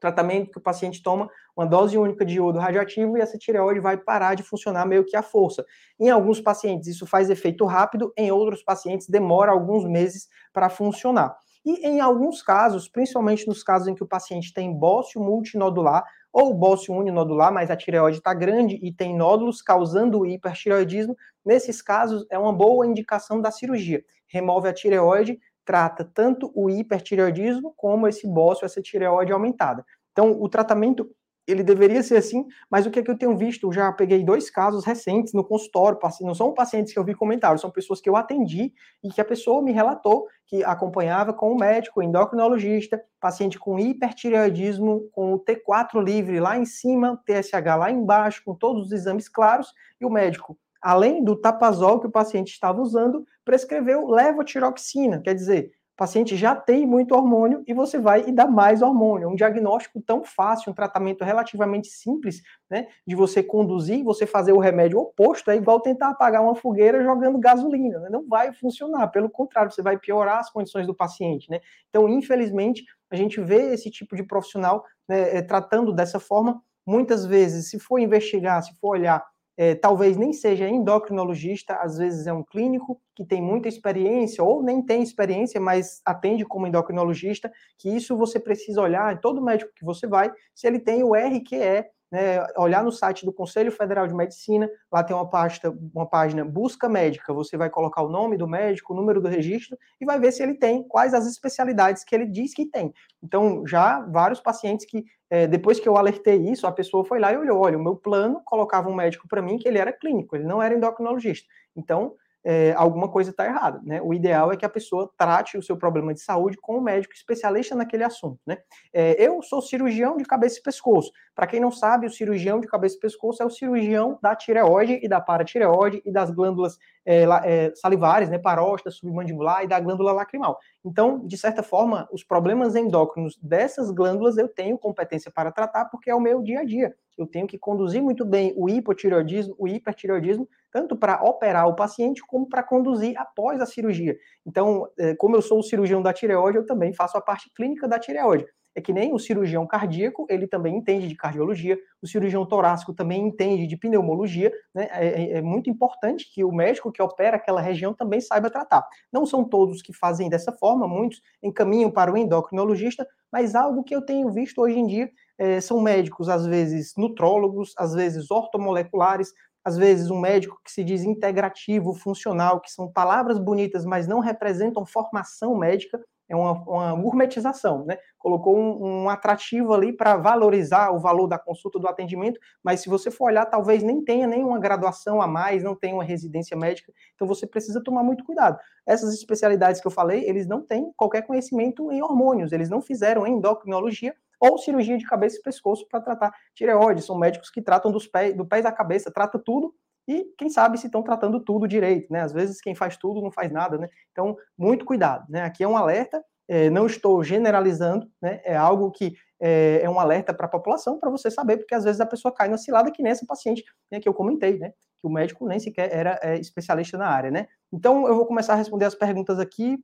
Tratamento 0.00 0.50
que 0.50 0.58
o 0.58 0.60
paciente 0.60 1.00
toma 1.00 1.30
uma 1.56 1.64
dose 1.64 1.96
única 1.96 2.24
de 2.24 2.34
iodo 2.34 2.58
radioativo 2.58 3.16
e 3.16 3.20
essa 3.20 3.38
tireoide 3.38 3.78
vai 3.78 3.96
parar 3.96 4.34
de 4.34 4.42
funcionar 4.42 4.84
meio 4.84 5.04
que 5.04 5.16
à 5.16 5.22
força. 5.22 5.64
Em 6.00 6.10
alguns 6.10 6.40
pacientes 6.40 6.88
isso 6.88 7.06
faz 7.06 7.30
efeito 7.30 7.64
rápido, 7.64 8.12
em 8.16 8.32
outros 8.32 8.64
pacientes 8.64 9.08
demora 9.08 9.52
alguns 9.52 9.84
meses 9.84 10.26
para 10.52 10.68
funcionar. 10.68 11.36
E 11.64 11.86
em 11.86 12.00
alguns 12.00 12.42
casos, 12.42 12.88
principalmente 12.88 13.46
nos 13.46 13.62
casos 13.62 13.86
em 13.88 13.94
que 13.94 14.02
o 14.02 14.06
paciente 14.06 14.52
tem 14.52 14.72
bócio 14.72 15.20
multinodular 15.20 16.04
ou 16.32 16.54
bócio 16.54 16.94
uninodular, 16.94 17.52
mas 17.52 17.70
a 17.70 17.76
tireoide 17.76 18.18
está 18.18 18.34
grande 18.34 18.80
e 18.82 18.92
tem 18.92 19.14
nódulos 19.14 19.62
causando 19.62 20.26
hipertireoidismo, 20.26 21.16
nesses 21.44 21.82
casos 21.82 22.26
é 22.30 22.38
uma 22.38 22.52
boa 22.52 22.86
indicação 22.86 23.40
da 23.40 23.50
cirurgia. 23.50 24.02
Remove 24.26 24.68
a 24.68 24.72
tireoide, 24.72 25.38
trata 25.64 26.04
tanto 26.04 26.50
o 26.54 26.68
hipertireoidismo 26.68 27.72
como 27.76 28.08
esse 28.08 28.26
bócio, 28.26 28.64
essa 28.64 28.80
tireoide 28.80 29.32
aumentada. 29.32 29.84
Então, 30.10 30.40
o 30.40 30.48
tratamento 30.48 31.08
ele 31.46 31.62
deveria 31.62 32.02
ser 32.02 32.16
assim, 32.16 32.46
mas 32.70 32.86
o 32.86 32.90
que, 32.90 33.00
é 33.00 33.02
que 33.02 33.10
eu 33.10 33.18
tenho 33.18 33.36
visto? 33.36 33.66
Eu 33.66 33.72
já 33.72 33.92
peguei 33.92 34.22
dois 34.24 34.48
casos 34.48 34.84
recentes 34.84 35.32
no 35.32 35.44
consultório, 35.44 35.98
não 36.20 36.34
são 36.34 36.54
pacientes 36.54 36.92
que 36.92 36.98
eu 36.98 37.04
vi 37.04 37.14
comentários, 37.14 37.60
são 37.60 37.70
pessoas 37.70 38.00
que 38.00 38.08
eu 38.08 38.16
atendi 38.16 38.72
e 39.02 39.08
que 39.10 39.20
a 39.20 39.24
pessoa 39.24 39.60
me 39.60 39.72
relatou 39.72 40.26
que 40.46 40.62
acompanhava 40.64 41.32
com 41.32 41.50
o 41.50 41.56
médico, 41.56 42.00
o 42.00 42.02
endocrinologista, 42.02 43.02
paciente 43.18 43.58
com 43.58 43.78
hipertireoidismo, 43.78 45.08
com 45.10 45.32
o 45.32 45.38
T4 45.38 46.02
livre 46.02 46.38
lá 46.40 46.58
em 46.58 46.66
cima, 46.66 47.20
TSH 47.24 47.76
lá 47.78 47.90
embaixo, 47.90 48.42
com 48.44 48.54
todos 48.54 48.86
os 48.86 48.92
exames 48.92 49.28
claros, 49.28 49.72
e 50.00 50.04
o 50.04 50.10
médico, 50.10 50.58
além 50.80 51.24
do 51.24 51.34
tapazol 51.34 52.00
que 52.00 52.06
o 52.06 52.10
paciente 52.10 52.52
estava 52.52 52.82
usando, 52.82 53.24
prescreveu 53.44 54.06
levotiroxina, 54.08 55.20
quer 55.20 55.34
dizer, 55.34 55.72
o 55.94 55.96
paciente 55.96 56.36
já 56.36 56.56
tem 56.56 56.86
muito 56.86 57.14
hormônio 57.14 57.62
e 57.66 57.74
você 57.74 57.98
vai 57.98 58.24
e 58.26 58.32
dá 58.32 58.46
mais 58.46 58.80
hormônio. 58.80 59.28
Um 59.28 59.34
diagnóstico 59.34 60.00
tão 60.00 60.24
fácil, 60.24 60.72
um 60.72 60.74
tratamento 60.74 61.22
relativamente 61.22 61.88
simples, 61.88 62.42
né, 62.70 62.86
de 63.06 63.14
você 63.14 63.42
conduzir, 63.42 64.02
você 64.02 64.26
fazer 64.26 64.52
o 64.52 64.58
remédio 64.58 64.98
oposto, 64.98 65.50
é 65.50 65.56
igual 65.56 65.80
tentar 65.80 66.08
apagar 66.10 66.42
uma 66.42 66.54
fogueira 66.54 67.02
jogando 67.02 67.38
gasolina, 67.38 67.98
né? 68.00 68.08
não 68.10 68.26
vai 68.26 68.52
funcionar, 68.52 69.08
pelo 69.08 69.28
contrário, 69.28 69.70
você 69.70 69.82
vai 69.82 69.98
piorar 69.98 70.38
as 70.38 70.50
condições 70.50 70.86
do 70.86 70.94
paciente, 70.94 71.50
né? 71.50 71.60
Então, 71.90 72.08
infelizmente, 72.08 72.84
a 73.10 73.16
gente 73.16 73.40
vê 73.40 73.72
esse 73.74 73.90
tipo 73.90 74.16
de 74.16 74.22
profissional 74.22 74.84
né, 75.08 75.36
eh, 75.36 75.42
tratando 75.42 75.92
dessa 75.92 76.18
forma, 76.18 76.62
muitas 76.86 77.26
vezes, 77.26 77.68
se 77.68 77.78
for 77.78 77.98
investigar, 77.98 78.62
se 78.62 78.74
for 78.80 78.96
olhar 78.96 79.22
é, 79.56 79.74
talvez 79.74 80.16
nem 80.16 80.32
seja 80.32 80.68
endocrinologista, 80.68 81.74
às 81.74 81.98
vezes 81.98 82.26
é 82.26 82.32
um 82.32 82.42
clínico 82.42 83.00
que 83.14 83.24
tem 83.24 83.42
muita 83.42 83.68
experiência 83.68 84.42
ou 84.42 84.62
nem 84.62 84.82
tem 84.82 85.02
experiência, 85.02 85.60
mas 85.60 86.00
atende 86.04 86.44
como 86.44 86.66
endocrinologista, 86.66 87.52
que 87.78 87.88
isso 87.88 88.16
você 88.16 88.40
precisa 88.40 88.80
olhar 88.80 89.12
em 89.12 89.20
todo 89.20 89.44
médico 89.44 89.72
que 89.74 89.84
você 89.84 90.06
vai, 90.06 90.30
se 90.54 90.66
ele 90.66 90.78
tem 90.78 91.02
o 91.02 91.14
RQE, 91.14 91.84
né, 92.12 92.46
olhar 92.58 92.84
no 92.84 92.92
site 92.92 93.24
do 93.24 93.32
Conselho 93.32 93.72
Federal 93.72 94.06
de 94.06 94.12
Medicina, 94.12 94.70
lá 94.92 95.02
tem 95.02 95.16
uma 95.16 95.26
página, 95.26 95.74
uma 95.94 96.06
página 96.06 96.44
busca 96.44 96.86
médica, 96.86 97.32
você 97.32 97.56
vai 97.56 97.70
colocar 97.70 98.02
o 98.02 98.08
nome 98.10 98.36
do 98.36 98.46
médico, 98.46 98.92
o 98.92 98.96
número 98.96 99.18
do 99.18 99.28
registro 99.28 99.78
e 99.98 100.04
vai 100.04 100.20
ver 100.20 100.30
se 100.30 100.42
ele 100.42 100.52
tem, 100.52 100.86
quais 100.86 101.14
as 101.14 101.26
especialidades 101.26 102.04
que 102.04 102.14
ele 102.14 102.26
diz 102.26 102.52
que 102.52 102.66
tem. 102.66 102.92
Então, 103.22 103.66
já 103.66 104.00
vários 104.00 104.40
pacientes 104.40 104.84
que, 104.84 105.06
é, 105.30 105.46
depois 105.46 105.80
que 105.80 105.88
eu 105.88 105.96
alertei 105.96 106.36
isso, 106.36 106.66
a 106.66 106.72
pessoa 106.72 107.02
foi 107.02 107.18
lá 107.18 107.32
e 107.32 107.38
olhou, 107.38 107.58
olha, 107.58 107.78
o 107.78 107.82
meu 107.82 107.96
plano 107.96 108.42
colocava 108.44 108.90
um 108.90 108.94
médico 108.94 109.26
para 109.26 109.40
mim 109.40 109.56
que 109.56 109.66
ele 109.66 109.78
era 109.78 109.90
clínico, 109.90 110.36
ele 110.36 110.44
não 110.44 110.62
era 110.62 110.74
endocrinologista. 110.74 111.48
Então, 111.74 112.14
é, 112.44 112.72
alguma 112.72 113.08
coisa 113.08 113.30
está 113.30 113.46
errada. 113.46 113.80
Né? 113.84 114.00
O 114.02 114.12
ideal 114.12 114.52
é 114.52 114.56
que 114.56 114.64
a 114.64 114.68
pessoa 114.68 115.10
trate 115.16 115.56
o 115.56 115.62
seu 115.62 115.76
problema 115.76 116.12
de 116.12 116.20
saúde 116.20 116.56
com 116.60 116.78
um 116.78 116.80
médico 116.80 117.14
especialista 117.14 117.74
naquele 117.74 118.04
assunto. 118.04 118.38
Né? 118.46 118.58
É, 118.92 119.14
eu 119.24 119.42
sou 119.42 119.62
cirurgião 119.62 120.16
de 120.16 120.24
cabeça 120.24 120.58
e 120.58 120.62
pescoço. 120.62 121.12
Para 121.34 121.46
quem 121.46 121.60
não 121.60 121.70
sabe, 121.70 122.06
o 122.06 122.10
cirurgião 122.10 122.60
de 122.60 122.66
cabeça 122.66 122.96
e 122.96 123.00
pescoço 123.00 123.42
é 123.42 123.46
o 123.46 123.50
cirurgião 123.50 124.18
da 124.22 124.34
tireoide 124.34 125.00
e 125.02 125.08
da 125.08 125.20
paratireoide 125.20 126.02
e 126.04 126.12
das 126.12 126.30
glândulas 126.30 126.76
é, 127.04 127.22
é 127.44 127.74
salivares, 127.74 128.28
né, 128.28 128.38
paróstida, 128.38 128.90
submandibular 128.90 129.64
e 129.64 129.66
da 129.66 129.78
glândula 129.80 130.12
lacrimal. 130.12 130.58
Então, 130.84 131.26
de 131.26 131.36
certa 131.36 131.62
forma, 131.62 132.08
os 132.12 132.24
problemas 132.24 132.74
endócrinos 132.74 133.38
dessas 133.42 133.90
glândulas 133.90 134.36
eu 134.36 134.48
tenho 134.48 134.78
competência 134.78 135.30
para 135.30 135.52
tratar 135.52 135.86
porque 135.86 136.10
é 136.10 136.14
o 136.14 136.20
meu 136.20 136.42
dia 136.42 136.60
a 136.60 136.64
dia. 136.64 136.94
Eu 137.16 137.26
tenho 137.26 137.46
que 137.46 137.58
conduzir 137.58 138.02
muito 138.02 138.24
bem 138.24 138.54
o 138.56 138.68
hipotireoidismo, 138.68 139.54
o 139.58 139.68
hipertireoidismo, 139.68 140.48
tanto 140.72 140.96
para 140.96 141.22
operar 141.22 141.68
o 141.68 141.76
paciente 141.76 142.22
como 142.26 142.48
para 142.48 142.62
conduzir 142.62 143.16
após 143.18 143.60
a 143.60 143.66
cirurgia. 143.66 144.16
Então, 144.46 144.88
é, 144.98 145.14
como 145.14 145.36
eu 145.36 145.42
sou 145.42 145.58
o 145.58 145.62
cirurgião 145.62 146.00
da 146.02 146.12
tireoide, 146.12 146.58
eu 146.58 146.66
também 146.66 146.92
faço 146.94 147.16
a 147.16 147.20
parte 147.20 147.50
clínica 147.54 147.86
da 147.86 147.98
tireoide. 147.98 148.46
É 148.74 148.80
que 148.80 148.92
nem 148.92 149.12
o 149.12 149.18
cirurgião 149.18 149.66
cardíaco, 149.66 150.26
ele 150.30 150.46
também 150.46 150.76
entende 150.76 151.06
de 151.08 151.14
cardiologia, 151.14 151.78
o 152.00 152.06
cirurgião 152.06 152.46
torácico 152.46 152.94
também 152.94 153.22
entende 153.26 153.66
de 153.66 153.76
pneumologia, 153.76 154.52
né? 154.74 154.88
É, 154.92 155.06
é, 155.06 155.32
é 155.38 155.42
muito 155.42 155.68
importante 155.68 156.30
que 156.32 156.42
o 156.42 156.52
médico 156.52 156.90
que 156.90 157.02
opera 157.02 157.36
aquela 157.36 157.60
região 157.60 157.92
também 157.92 158.20
saiba 158.20 158.50
tratar. 158.50 158.86
Não 159.12 159.26
são 159.26 159.44
todos 159.44 159.82
que 159.82 159.92
fazem 159.92 160.28
dessa 160.28 160.52
forma, 160.52 160.88
muitos 160.88 161.20
encaminham 161.42 161.90
para 161.90 162.12
o 162.12 162.16
endocrinologista, 162.16 163.06
mas 163.30 163.54
algo 163.54 163.84
que 163.84 163.94
eu 163.94 164.02
tenho 164.02 164.30
visto 164.30 164.60
hoje 164.60 164.78
em 164.78 164.86
dia 164.86 165.10
é, 165.38 165.60
são 165.60 165.80
médicos, 165.80 166.28
às 166.28 166.46
vezes 166.46 166.94
nutrólogos, 166.96 167.72
às 167.76 167.94
vezes 167.94 168.30
ortomoleculares, 168.30 169.32
às 169.64 169.76
vezes 169.76 170.10
um 170.10 170.18
médico 170.20 170.58
que 170.64 170.72
se 170.72 170.82
diz 170.82 171.04
integrativo, 171.04 171.94
funcional, 171.94 172.60
que 172.60 172.70
são 172.70 172.90
palavras 172.90 173.38
bonitas, 173.38 173.84
mas 173.84 174.08
não 174.08 174.18
representam 174.18 174.84
formação 174.84 175.56
médica, 175.56 176.00
é 176.32 176.36
uma, 176.36 176.52
uma 176.62 176.94
gourmetização, 176.94 177.84
né? 177.84 177.98
Colocou 178.18 178.56
um, 178.56 179.02
um 179.02 179.08
atrativo 179.10 179.74
ali 179.74 179.92
para 179.92 180.16
valorizar 180.16 180.90
o 180.90 180.98
valor 180.98 181.26
da 181.26 181.38
consulta, 181.38 181.78
do 181.78 181.86
atendimento, 181.86 182.40
mas 182.64 182.80
se 182.80 182.88
você 182.88 183.10
for 183.10 183.26
olhar, 183.26 183.44
talvez 183.44 183.82
nem 183.82 184.02
tenha 184.02 184.26
nenhuma 184.26 184.58
graduação 184.58 185.20
a 185.20 185.26
mais, 185.26 185.62
não 185.62 185.74
tenha 185.74 185.94
uma 185.94 186.04
residência 186.04 186.56
médica, 186.56 186.90
então 187.14 187.28
você 187.28 187.46
precisa 187.46 187.82
tomar 187.82 188.02
muito 188.02 188.24
cuidado. 188.24 188.58
Essas 188.86 189.12
especialidades 189.12 189.80
que 189.80 189.86
eu 189.86 189.90
falei, 189.90 190.24
eles 190.24 190.46
não 190.46 190.62
têm 190.62 190.90
qualquer 190.96 191.22
conhecimento 191.22 191.92
em 191.92 192.02
hormônios, 192.02 192.52
eles 192.52 192.70
não 192.70 192.80
fizeram 192.80 193.26
endocrinologia, 193.26 194.14
ou 194.40 194.58
cirurgia 194.58 194.98
de 194.98 195.06
cabeça 195.06 195.36
e 195.38 195.42
pescoço 195.42 195.86
para 195.88 196.00
tratar 196.00 196.34
tireoide. 196.52 197.00
São 197.02 197.16
médicos 197.16 197.48
que 197.48 197.62
tratam 197.62 197.92
dos 197.92 198.08
pés, 198.08 198.36
do 198.36 198.44
pés 198.44 198.66
à 198.66 198.72
cabeça, 198.72 199.08
trata 199.08 199.38
tudo 199.38 199.72
e 200.08 200.24
quem 200.36 200.50
sabe 200.50 200.78
se 200.78 200.86
estão 200.86 201.02
tratando 201.02 201.38
tudo 201.40 201.68
direito, 201.68 202.12
né? 202.12 202.22
Às 202.22 202.32
vezes 202.32 202.60
quem 202.60 202.74
faz 202.74 202.96
tudo 202.96 203.22
não 203.22 203.30
faz 203.30 203.52
nada, 203.52 203.78
né? 203.78 203.88
Então, 204.10 204.36
muito 204.58 204.84
cuidado, 204.84 205.26
né? 205.28 205.42
Aqui 205.42 205.62
é 205.62 205.68
um 205.68 205.76
alerta, 205.76 206.24
é, 206.48 206.70
não 206.70 206.86
estou 206.86 207.22
generalizando, 207.22 208.10
né? 208.20 208.40
É 208.44 208.56
algo 208.56 208.90
que 208.90 209.14
é, 209.40 209.80
é 209.82 209.90
um 209.90 209.98
alerta 209.98 210.32
para 210.32 210.46
a 210.46 210.50
população, 210.50 210.98
para 210.98 211.10
você 211.10 211.30
saber, 211.30 211.56
porque 211.56 211.74
às 211.74 211.84
vezes 211.84 212.00
a 212.00 212.06
pessoa 212.06 212.32
cai 212.32 212.48
na 212.48 212.56
cilada 212.56 212.90
que 212.90 213.02
nem 213.02 213.12
essa 213.12 213.26
paciente 213.26 213.64
né, 213.90 214.00
que 214.00 214.08
eu 214.08 214.14
comentei, 214.14 214.58
né? 214.58 214.70
Que 215.00 215.06
o 215.06 215.10
médico 215.10 215.46
nem 215.46 215.58
sequer 215.58 215.92
era 215.92 216.18
é, 216.22 216.38
especialista 216.38 216.96
na 216.96 217.08
área, 217.08 217.30
né? 217.30 217.48
Então, 217.72 218.06
eu 218.06 218.14
vou 218.14 218.26
começar 218.26 218.52
a 218.52 218.56
responder 218.56 218.84
as 218.84 218.94
perguntas 218.94 219.38
aqui. 219.38 219.82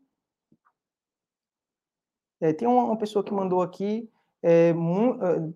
É, 2.40 2.52
tem 2.52 2.68
uma, 2.68 2.84
uma 2.84 2.98
pessoa 2.98 3.24
que 3.24 3.32
mandou 3.32 3.62
aqui, 3.62 4.08
é, 4.40 4.72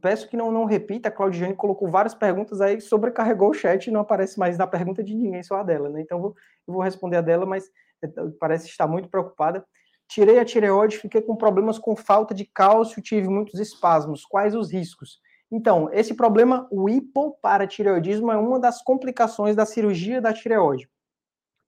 peço 0.00 0.28
que 0.28 0.36
não, 0.36 0.50
não 0.50 0.64
repita, 0.64 1.08
a 1.08 1.12
Claudiane 1.12 1.54
colocou 1.54 1.88
várias 1.88 2.14
perguntas 2.14 2.60
aí, 2.60 2.80
sobrecarregou 2.80 3.50
o 3.50 3.54
chat 3.54 3.86
e 3.86 3.92
não 3.92 4.00
aparece 4.00 4.36
mais 4.38 4.58
na 4.58 4.66
pergunta 4.66 5.04
de 5.04 5.14
ninguém, 5.14 5.42
só 5.44 5.56
a 5.56 5.62
dela, 5.62 5.88
né? 5.88 6.00
Então 6.00 6.20
vou, 6.20 6.34
eu 6.66 6.74
vou 6.74 6.82
responder 6.82 7.18
a 7.18 7.20
dela, 7.20 7.46
mas 7.46 7.70
é, 8.02 8.08
parece 8.40 8.66
estar 8.66 8.88
muito 8.88 9.08
preocupada. 9.08 9.64
Tirei 10.12 10.38
a 10.38 10.44
tireoide, 10.44 10.98
fiquei 10.98 11.22
com 11.22 11.34
problemas 11.34 11.78
com 11.78 11.96
falta 11.96 12.34
de 12.34 12.44
cálcio, 12.44 13.00
tive 13.00 13.28
muitos 13.28 13.58
espasmos. 13.58 14.26
Quais 14.26 14.54
os 14.54 14.70
riscos? 14.70 15.18
Então, 15.50 15.88
esse 15.90 16.12
problema, 16.12 16.68
o 16.70 16.86
hipoparatireoidismo, 16.86 18.30
é 18.30 18.36
uma 18.36 18.60
das 18.60 18.82
complicações 18.82 19.56
da 19.56 19.64
cirurgia 19.64 20.20
da 20.20 20.30
tireoide. 20.30 20.86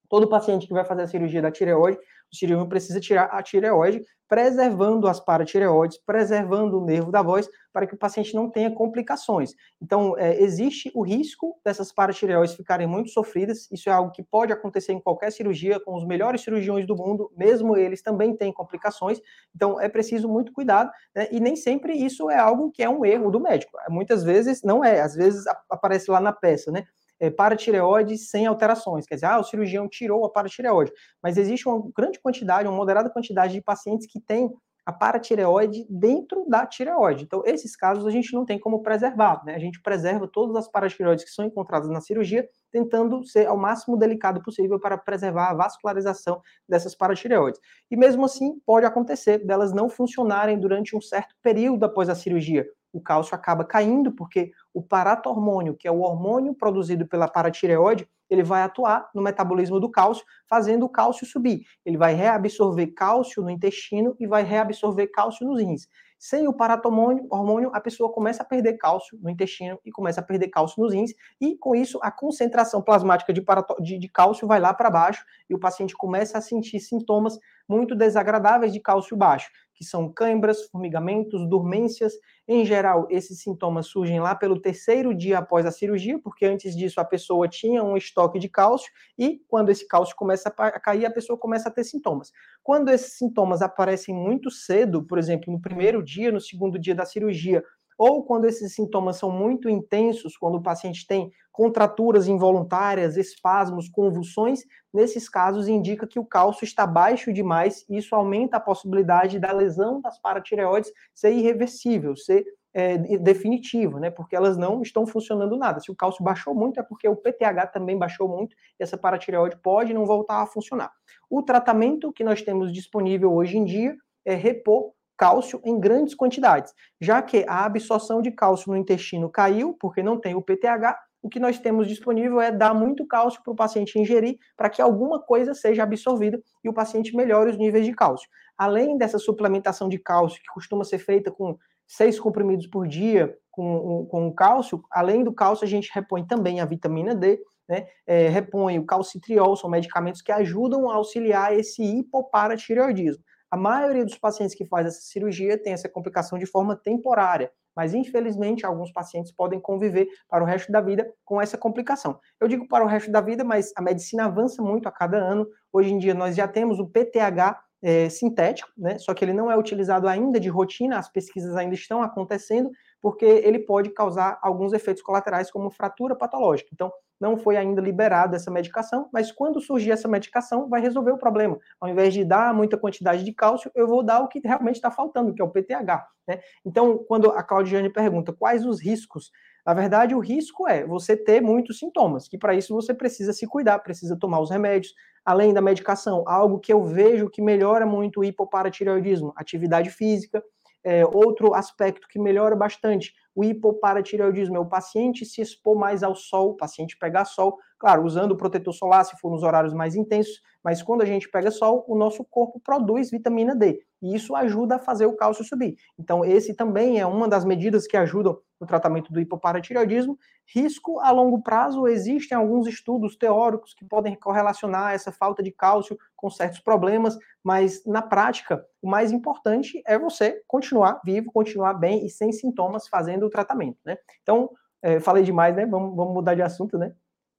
Todo 0.09 0.29
paciente 0.29 0.67
que 0.67 0.73
vai 0.73 0.85
fazer 0.85 1.03
a 1.03 1.07
cirurgia 1.07 1.43
da 1.43 1.51
tireoide 1.51 1.99
o 2.35 2.37
cirurgião 2.37 2.69
precisa 2.69 3.01
tirar 3.01 3.27
a 3.27 3.43
tireoide, 3.43 4.05
preservando 4.29 5.07
as 5.07 5.21
paratireoides, 5.21 5.99
preservando 6.05 6.81
o 6.81 6.85
nervo 6.85 7.13
da 7.13 7.23
voz, 7.23 7.49
para 7.73 7.87
que 7.87 7.95
o 7.95 7.99
paciente 7.99 8.35
não 8.35 8.51
tenha 8.51 8.71
complicações. 8.71 9.53
Então, 9.81 10.19
é, 10.19 10.41
existe 10.43 10.91
o 10.95 11.03
risco 11.03 11.55
dessas 11.65 11.93
paratireoides 11.93 12.57
ficarem 12.57 12.87
muito 12.87 13.11
sofridas, 13.11 13.71
isso 13.71 13.89
é 13.89 13.93
algo 13.93 14.11
que 14.11 14.23
pode 14.23 14.53
acontecer 14.53 14.93
em 14.93 15.01
qualquer 15.01 15.31
cirurgia, 15.31 15.79
com 15.79 15.95
os 15.95 16.05
melhores 16.05 16.41
cirurgiões 16.41 16.87
do 16.87 16.97
mundo, 16.97 17.31
mesmo 17.37 17.77
eles 17.77 18.03
também 18.03 18.37
têm 18.37 18.53
complicações, 18.53 19.21
então 19.55 19.81
é 19.81 19.89
preciso 19.89 20.29
muito 20.29 20.53
cuidado, 20.53 20.91
né? 21.15 21.29
e 21.31 21.39
nem 21.39 21.55
sempre 21.55 21.93
isso 21.93 22.31
é 22.31 22.39
algo 22.39 22.71
que 22.73 22.83
é 22.83 22.89
um 22.89 23.05
erro 23.05 23.31
do 23.31 23.41
médico, 23.41 23.77
muitas 23.89 24.25
vezes 24.25 24.63
não 24.63 24.85
é, 24.85 25.01
às 25.01 25.15
vezes 25.15 25.45
aparece 25.71 26.11
lá 26.11 26.21
na 26.21 26.33
peça, 26.33 26.73
né? 26.73 26.85
É, 27.25 27.31
paratireoide 27.31 28.19
sem 28.19 28.47
alterações. 28.47 29.07
Quer 29.07 29.15
dizer, 29.15 29.27
ah, 29.27 29.39
o 29.39 29.45
cirurgião 29.45 29.89
tirou 29.89 30.25
a 30.25 30.31
paratireoide. 30.31 30.93
Mas 31.23 31.37
existe 31.37 31.69
uma 31.69 31.83
grande 31.97 32.21
quantidade, 32.21 32.69
uma 32.69 32.77
moderada 32.77 33.11
quantidade 33.11 33.53
de 33.55 33.63
pacientes 33.63 34.07
que 34.07 34.21
têm 34.21 34.51
a 34.87 34.93
paratireoide 34.93 35.87
dentro 35.89 36.45
da 36.47 36.67
tireoide. 36.67 37.25
Então, 37.25 37.43
esses 37.47 37.75
casos 37.75 38.07
a 38.07 38.11
gente 38.11 38.35
não 38.35 38.45
tem 38.45 38.59
como 38.59 38.83
preservar, 38.83 39.43
né? 39.45 39.55
A 39.55 39.59
gente 39.59 39.81
preserva 39.81 40.29
todas 40.29 40.55
as 40.57 40.69
paratireoides 40.69 41.25
que 41.25 41.31
são 41.31 41.47
encontradas 41.47 41.89
na 41.89 42.03
cirurgia, 42.03 42.47
tentando 42.71 43.25
ser 43.25 43.47
ao 43.47 43.57
máximo 43.57 43.97
delicado 43.97 44.43
possível 44.43 44.79
para 44.79 44.99
preservar 44.99 45.51
a 45.51 45.55
vascularização 45.55 46.43
dessas 46.69 46.95
paratireoides. 46.95 47.59
E 47.91 47.97
mesmo 47.97 48.27
assim, 48.27 48.61
pode 48.67 48.85
acontecer 48.85 49.39
delas 49.47 49.73
não 49.73 49.89
funcionarem 49.89 50.59
durante 50.61 50.95
um 50.95 51.01
certo 51.01 51.35
período 51.43 51.85
após 51.85 52.11
a 52.11 52.15
cirurgia. 52.15 52.67
O 52.95 53.01
cálcio 53.01 53.35
acaba 53.35 53.65
caindo 53.65 54.13
porque 54.13 54.53
o 54.73 54.81
paratormônio, 54.81 55.75
que 55.77 55.89
é 55.89 55.91
o 55.91 55.99
hormônio 55.99 56.55
produzido 56.55 57.05
pela 57.09 57.27
paratireoide, 57.27 58.09
ele 58.31 58.45
vai 58.45 58.63
atuar 58.63 59.11
no 59.13 59.21
metabolismo 59.21 59.81
do 59.81 59.91
cálcio, 59.91 60.25
fazendo 60.49 60.87
o 60.87 60.89
cálcio 60.89 61.27
subir. 61.27 61.65
Ele 61.85 61.97
vai 61.97 62.15
reabsorver 62.15 62.95
cálcio 62.95 63.43
no 63.43 63.51
intestino 63.51 64.15
e 64.21 64.29
vai 64.29 64.45
reabsorver 64.45 65.11
cálcio 65.11 65.45
nos 65.45 65.61
rins. 65.61 65.89
Sem 66.17 66.47
o 66.47 66.55
paratormônio, 66.55 67.27
hormônio, 67.29 67.71
a 67.75 67.81
pessoa 67.81 68.13
começa 68.13 68.45
a 68.45 68.47
perder 68.47 68.79
cálcio 68.79 69.19
no 69.21 69.29
intestino 69.29 69.79
e 69.85 69.91
começa 69.91 70.21
a 70.21 70.25
perder 70.25 70.49
cálcio 70.49 70.81
nos 70.81 70.95
rins, 70.95 71.11
e 71.41 71.59
com 71.59 71.75
isso 71.75 71.99
a 72.01 72.13
concentração 72.13 72.81
plasmática 72.81 73.33
de, 73.33 73.45
de, 73.81 73.99
de 73.99 74.09
cálcio 74.09 74.47
vai 74.47 74.61
lá 74.61 74.73
para 74.73 74.89
baixo 74.89 75.25
e 75.51 75.55
o 75.55 75.59
paciente 75.59 75.95
começa 75.95 76.39
a 76.39 76.41
sentir 76.41 76.79
sintomas 76.79 77.39
muito 77.69 77.95
desagradáveis 77.95 78.73
de 78.73 78.81
cálcio 78.81 79.17
baixo 79.17 79.51
que 79.75 79.85
são 79.85 80.13
câimbras, 80.13 80.63
formigamentos, 80.69 81.49
dormências. 81.49 82.15
Em 82.47 82.65
geral, 82.65 83.07
esses 83.11 83.41
sintomas 83.41 83.87
surgem 83.87 84.21
lá 84.21 84.35
pelo 84.35 84.61
terceiro 84.61 85.15
dia 85.15 85.39
após 85.39 85.67
a 85.67 85.71
cirurgia, 85.71 86.19
porque 86.19 86.47
antes 86.47 86.77
disso 86.77 87.01
a 87.01 87.05
pessoa 87.05 87.49
tinha 87.49 87.83
um 87.83 87.97
estoque 87.97 88.39
de 88.39 88.49
cálcio 88.49 88.91
e 89.19 89.41
quando 89.49 89.71
esse 89.71 89.87
cálcio 89.87 90.15
começa 90.17 90.53
a 90.57 90.81
cair, 90.81 91.07
a 91.07 91.11
pessoa 91.11 91.39
começa 91.39 91.69
a 91.69 91.73
ter 91.73 91.85
sintomas. 91.85 92.33
Quando 92.63 92.91
esses 92.91 93.19
sintomas 93.19 93.63
aparecem 93.63 94.15
muito 94.15 94.51
cedo, 94.51 95.03
por 95.03 95.19
exemplo, 95.19 95.53
no 95.53 95.61
primeiro 95.61 96.03
dia, 96.03 96.31
no 96.31 96.41
segundo 96.41 96.79
dia 96.79 96.95
da 96.95 97.05
cirurgia, 97.05 97.63
ou 97.99 98.25
quando 98.25 98.47
esses 98.47 98.75
sintomas 98.75 99.17
são 99.17 99.31
muito 99.31 99.69
intensos, 99.69 100.37
quando 100.37 100.57
o 100.57 100.63
paciente 100.63 101.07
tem 101.07 101.31
contraturas 101.53 102.27
involuntárias, 102.27 103.17
espasmos, 103.17 103.89
convulsões, 103.89 104.63
nesses 104.93 105.29
casos 105.29 105.69
indica 105.69 106.07
que 106.07 106.19
o 106.19 106.25
cálcio 106.25 106.65
está 106.65 106.85
baixo 106.87 107.33
demais 107.33 107.85
e 107.89 107.97
isso 107.97 108.15
aumenta 108.15 108.57
a 108.57 108.61
possibilidade 108.61 109.39
da 109.39 109.53
lesão 109.53 110.01
das 110.01 110.19
paratireoides 110.21 110.93
ser 111.15 111.33
irreversível, 111.33 112.17
ser 112.17 112.45
é, 112.75 112.99
né? 112.99 114.11
Porque 114.11 114.35
elas 114.35 114.57
não 114.57 114.83
estão 114.83 115.07
funcionando 115.07 115.57
nada. 115.57 115.79
Se 115.79 115.93
o 115.93 115.95
cálcio 115.95 116.25
baixou 116.25 116.53
muito, 116.53 116.81
é 116.81 116.83
porque 116.83 117.09
o 117.09 117.15
PTH 117.15 117.69
também 117.73 117.97
baixou 117.97 118.29
muito 118.29 118.57
e 118.79 118.83
essa 118.83 118.99
paratireoide 118.99 119.57
pode 119.63 119.95
não 119.95 120.05
voltar 120.05 120.43
a 120.43 120.47
funcionar. 120.47 120.91
O 121.31 121.41
tratamento 121.41 122.13
que 122.13 122.25
nós 122.25 122.43
temos 122.43 122.73
disponível 122.73 123.33
hoje 123.33 123.57
em 123.57 123.65
dia 123.65 123.97
é 124.25 124.35
repor 124.35 124.93
cálcio 125.17 125.61
em 125.65 125.79
grandes 125.79 126.15
quantidades, 126.15 126.73
já 127.01 127.23
que 127.23 127.45
a 127.49 127.65
absorção 127.65 128.21
de 128.21 128.31
cálcio 128.31 128.71
no 128.71 128.77
intestino 128.77 129.31
caiu, 129.31 129.77
porque 129.81 130.03
não 130.03 130.21
tem 130.21 130.35
o 130.35 130.43
PTH, 130.43 130.97
o 131.23 131.29
que 131.29 131.41
nós 131.41 131.59
temos 131.59 131.89
disponível 131.89 132.39
é 132.39 132.53
dar 132.53 132.75
muito 132.75 133.07
cálcio 133.07 133.43
para 133.43 133.53
o 133.53 133.57
paciente 133.57 133.99
ingerir, 133.99 134.37
para 134.57 134.69
que 134.69 134.83
alguma 134.83 135.19
coisa 135.19 135.55
seja 135.55 135.83
absorvida 135.83 136.39
e 136.63 136.69
o 136.69 136.75
paciente 136.75 137.17
melhore 137.17 137.51
os 137.51 137.57
níveis 137.57 137.87
de 137.87 137.95
cálcio. 137.95 138.29
Além 138.59 138.99
dessa 138.99 139.19
suplementação 139.19 139.89
de 139.89 139.99
cálcio, 139.99 140.39
que 140.39 140.53
costuma 140.53 140.85
ser 140.85 140.99
feita 140.99 141.31
com 141.31 141.57
seis 141.87 142.21
comprimidos 142.21 142.67
por 142.67 142.87
dia 142.87 143.35
com, 143.51 144.07
com 144.11 144.35
cálcio, 144.35 144.83
além 144.91 145.25
do 145.25 145.33
cálcio, 145.33 145.65
a 145.65 145.69
gente 145.69 145.91
repõe 145.95 146.27
também 146.27 146.61
a 146.61 146.67
vitamina 146.67 147.15
D, 147.15 147.41
né? 147.69 147.87
É, 148.07 148.29
repõe 148.29 148.79
o 148.79 148.85
calcitriol, 148.85 149.57
são 149.57 149.71
medicamentos 149.71 150.21
que 150.21 150.33
ajudam 150.33 150.91
a 150.91 150.97
auxiliar 150.97 151.57
esse 151.57 151.83
hipoparatireoidismo. 151.83 153.23
A 153.55 153.57
maioria 153.57 154.05
dos 154.05 154.19
pacientes 154.19 154.53
que 154.53 154.65
faz 154.65 154.85
essa 154.85 155.01
cirurgia 155.03 155.57
tem 155.57 155.73
essa 155.73 155.89
complicação 155.89 156.37
de 156.37 156.45
forma 156.45 156.75
temporária, 156.75 157.53
mas 157.77 157.95
infelizmente 157.95 158.67
alguns 158.67 158.91
pacientes 158.91 159.31
podem 159.31 159.61
conviver 159.61 160.09
para 160.29 160.43
o 160.43 160.47
resto 160.47 160.73
da 160.73 160.81
vida 160.81 161.09
com 161.25 161.41
essa 161.41 161.57
complicação. 161.57 162.19
Eu 162.41 162.49
digo 162.49 162.67
para 162.67 162.85
o 162.85 162.89
resto 162.89 163.13
da 163.13 163.21
vida, 163.21 163.45
mas 163.45 163.73
a 163.77 163.81
medicina 163.81 164.25
avança 164.25 164.61
muito 164.61 164.89
a 164.89 164.91
cada 164.91 165.19
ano. 165.19 165.47
Hoje 165.73 165.93
em 165.93 165.99
dia 165.99 166.15
nós 166.15 166.35
já 166.35 166.49
temos 166.49 166.81
o 166.81 166.89
PTH 166.89 167.63
é, 167.81 168.09
sintético, 168.09 168.73
né? 168.77 168.99
Só 168.99 169.15
que 169.15 169.25
ele 169.25 169.33
não 169.33 169.49
é 169.49 169.57
utilizado 169.57 170.09
ainda 170.09 170.41
de 170.41 170.49
rotina, 170.49 170.99
as 170.99 171.09
pesquisas 171.09 171.55
ainda 171.55 171.77
estão 171.77 172.03
acontecendo, 172.03 172.73
porque 173.05 173.27
ele 173.27 173.59
pode 173.59 173.91
causar 173.91 174.39
alguns 174.41 174.73
efeitos 174.73 175.03
colaterais, 175.03 175.51
como 175.51 175.69
fratura 175.71 176.17
patológica. 176.17 176.71
Então, 176.73 176.91
não 177.21 177.37
foi 177.37 177.55
ainda 177.55 177.79
liberada 177.79 178.35
essa 178.35 178.51
medicação, 178.51 179.11
mas 179.13 179.31
quando 179.31 179.61
surgir 179.61 179.91
essa 179.91 180.09
medicação, 180.09 180.71
vai 180.71 180.81
resolver 180.81 181.11
o 181.11 181.19
problema. 181.19 181.59
Ao 181.79 181.87
invés 181.87 182.15
de 182.15 182.25
dar 182.25 182.55
muita 182.55 182.79
quantidade 182.79 183.23
de 183.23 183.31
cálcio, 183.35 183.71
eu 183.75 183.87
vou 183.87 184.03
dar 184.03 184.21
o 184.21 184.29
que 184.29 184.41
realmente 184.43 184.77
está 184.77 184.91
faltando, 184.91 185.35
que 185.35 185.43
é 185.43 185.45
o 185.45 185.51
PTH. 185.51 186.09
Né? 186.27 186.41
Então, 186.65 186.97
quando 187.07 187.31
a 187.31 187.43
Claudiane 187.43 187.93
pergunta 187.93 188.33
quais 188.33 188.65
os 188.65 188.81
riscos, 188.81 189.31
na 189.67 189.75
verdade, 189.75 190.15
o 190.15 190.19
risco 190.19 190.67
é 190.67 190.87
você 190.87 191.15
ter 191.15 191.43
muitos 191.43 191.79
sintomas, 191.81 192.27
que 192.27 192.39
para 192.39 192.55
isso 192.55 192.75
você 192.75 192.95
precisa 192.95 193.35
se 193.35 193.47
cuidar, 193.47 193.81
precisa 193.81 194.19
tomar 194.19 194.41
os 194.41 194.51
remédios, 194.51 194.95
além 195.27 195.53
da 195.53 195.61
medicação, 195.61 196.25
algo 196.27 196.59
que 196.59 196.73
eu 196.73 196.83
vejo 196.83 197.29
que 197.29 197.43
melhora 197.43 197.85
muito 197.85 198.21
o 198.21 198.25
hipoparatireoidismo, 198.25 199.35
atividade 199.37 199.91
física, 199.91 200.43
é, 200.85 201.05
outro 201.07 201.55
aspecto 201.55 202.07
que 202.07 202.19
melhora 202.19 202.55
bastante 202.55 203.15
o 203.35 203.43
hipoparatireoidismo 203.43 204.57
é 204.57 204.61
o 204.61 204.67
paciente 204.67 205.25
se 205.25 205.41
expor 205.41 205.77
mais 205.77 206.03
ao 206.03 206.15
sol, 206.15 206.51
o 206.51 206.57
paciente 206.57 206.97
pegar 206.97 207.25
sol, 207.25 207.59
claro, 207.85 208.03
usando 208.03 208.33
o 208.33 208.37
protetor 208.37 208.73
solar 208.73 209.05
se 209.05 209.15
for 209.19 209.31
nos 209.31 209.43
horários 209.43 209.75
mais 209.75 209.95
intensos, 209.95 210.41
mas 210.65 210.83
quando 210.83 211.03
a 211.03 211.05
gente 211.05 211.29
pega 211.29 211.51
sol, 211.51 211.85
o 211.87 211.95
nosso 211.95 212.25
corpo 212.25 212.59
produz 212.59 213.11
vitamina 213.11 213.55
D, 213.55 213.79
e 214.01 214.15
isso 214.15 214.35
ajuda 214.35 214.77
a 214.77 214.79
fazer 214.79 215.05
o 215.05 215.15
cálcio 215.15 215.45
subir. 215.45 215.77
Então, 215.99 216.25
esse 216.25 216.55
também 216.55 216.99
é 216.99 217.05
uma 217.05 217.29
das 217.29 217.45
medidas 217.45 217.87
que 217.87 217.95
ajudam 217.95 218.39
no 218.59 218.67
tratamento 218.67 219.13
do 219.13 219.21
hipoparatireoidismo. 219.21 220.19
Risco 220.47 220.99
a 221.01 221.11
longo 221.11 221.43
prazo, 221.43 221.87
existem 221.87 222.39
alguns 222.39 222.67
estudos 222.67 223.17
teóricos 223.17 223.75
que 223.75 223.85
podem 223.85 224.15
correlacionar 224.15 224.95
essa 224.95 225.13
falta 225.13 225.43
de 225.43 225.53
cálcio 225.53 225.99
com 226.17 226.31
certos 226.31 226.61
problemas, 226.61 227.19
mas 227.43 227.85
na 227.85 228.01
prática, 228.01 228.65
o 228.81 228.89
mais 228.89 229.13
importante 229.13 229.83
é 229.87 229.99
você 229.99 230.43
continuar 230.47 231.03
vivo, 231.05 231.31
continuar 231.31 231.75
bem 231.75 232.07
e 232.07 232.09
sem 232.09 232.33
sintomas 232.33 232.89
fazendo 232.89 233.27
o 233.27 233.31
tratamento, 233.31 233.77
né? 233.85 233.99
Então, 234.23 234.49
é, 234.83 234.99
falei 235.01 235.23
demais, 235.23 235.55
né? 235.55 235.67
Vamos, 235.67 235.95
vamos 235.95 236.15
mudar 236.15 236.35
de 236.35 236.41
assunto, 236.41 236.79
né? 236.79 236.95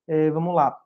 É, 0.07 0.29
vamos 0.31 0.55
lá. 0.55 0.77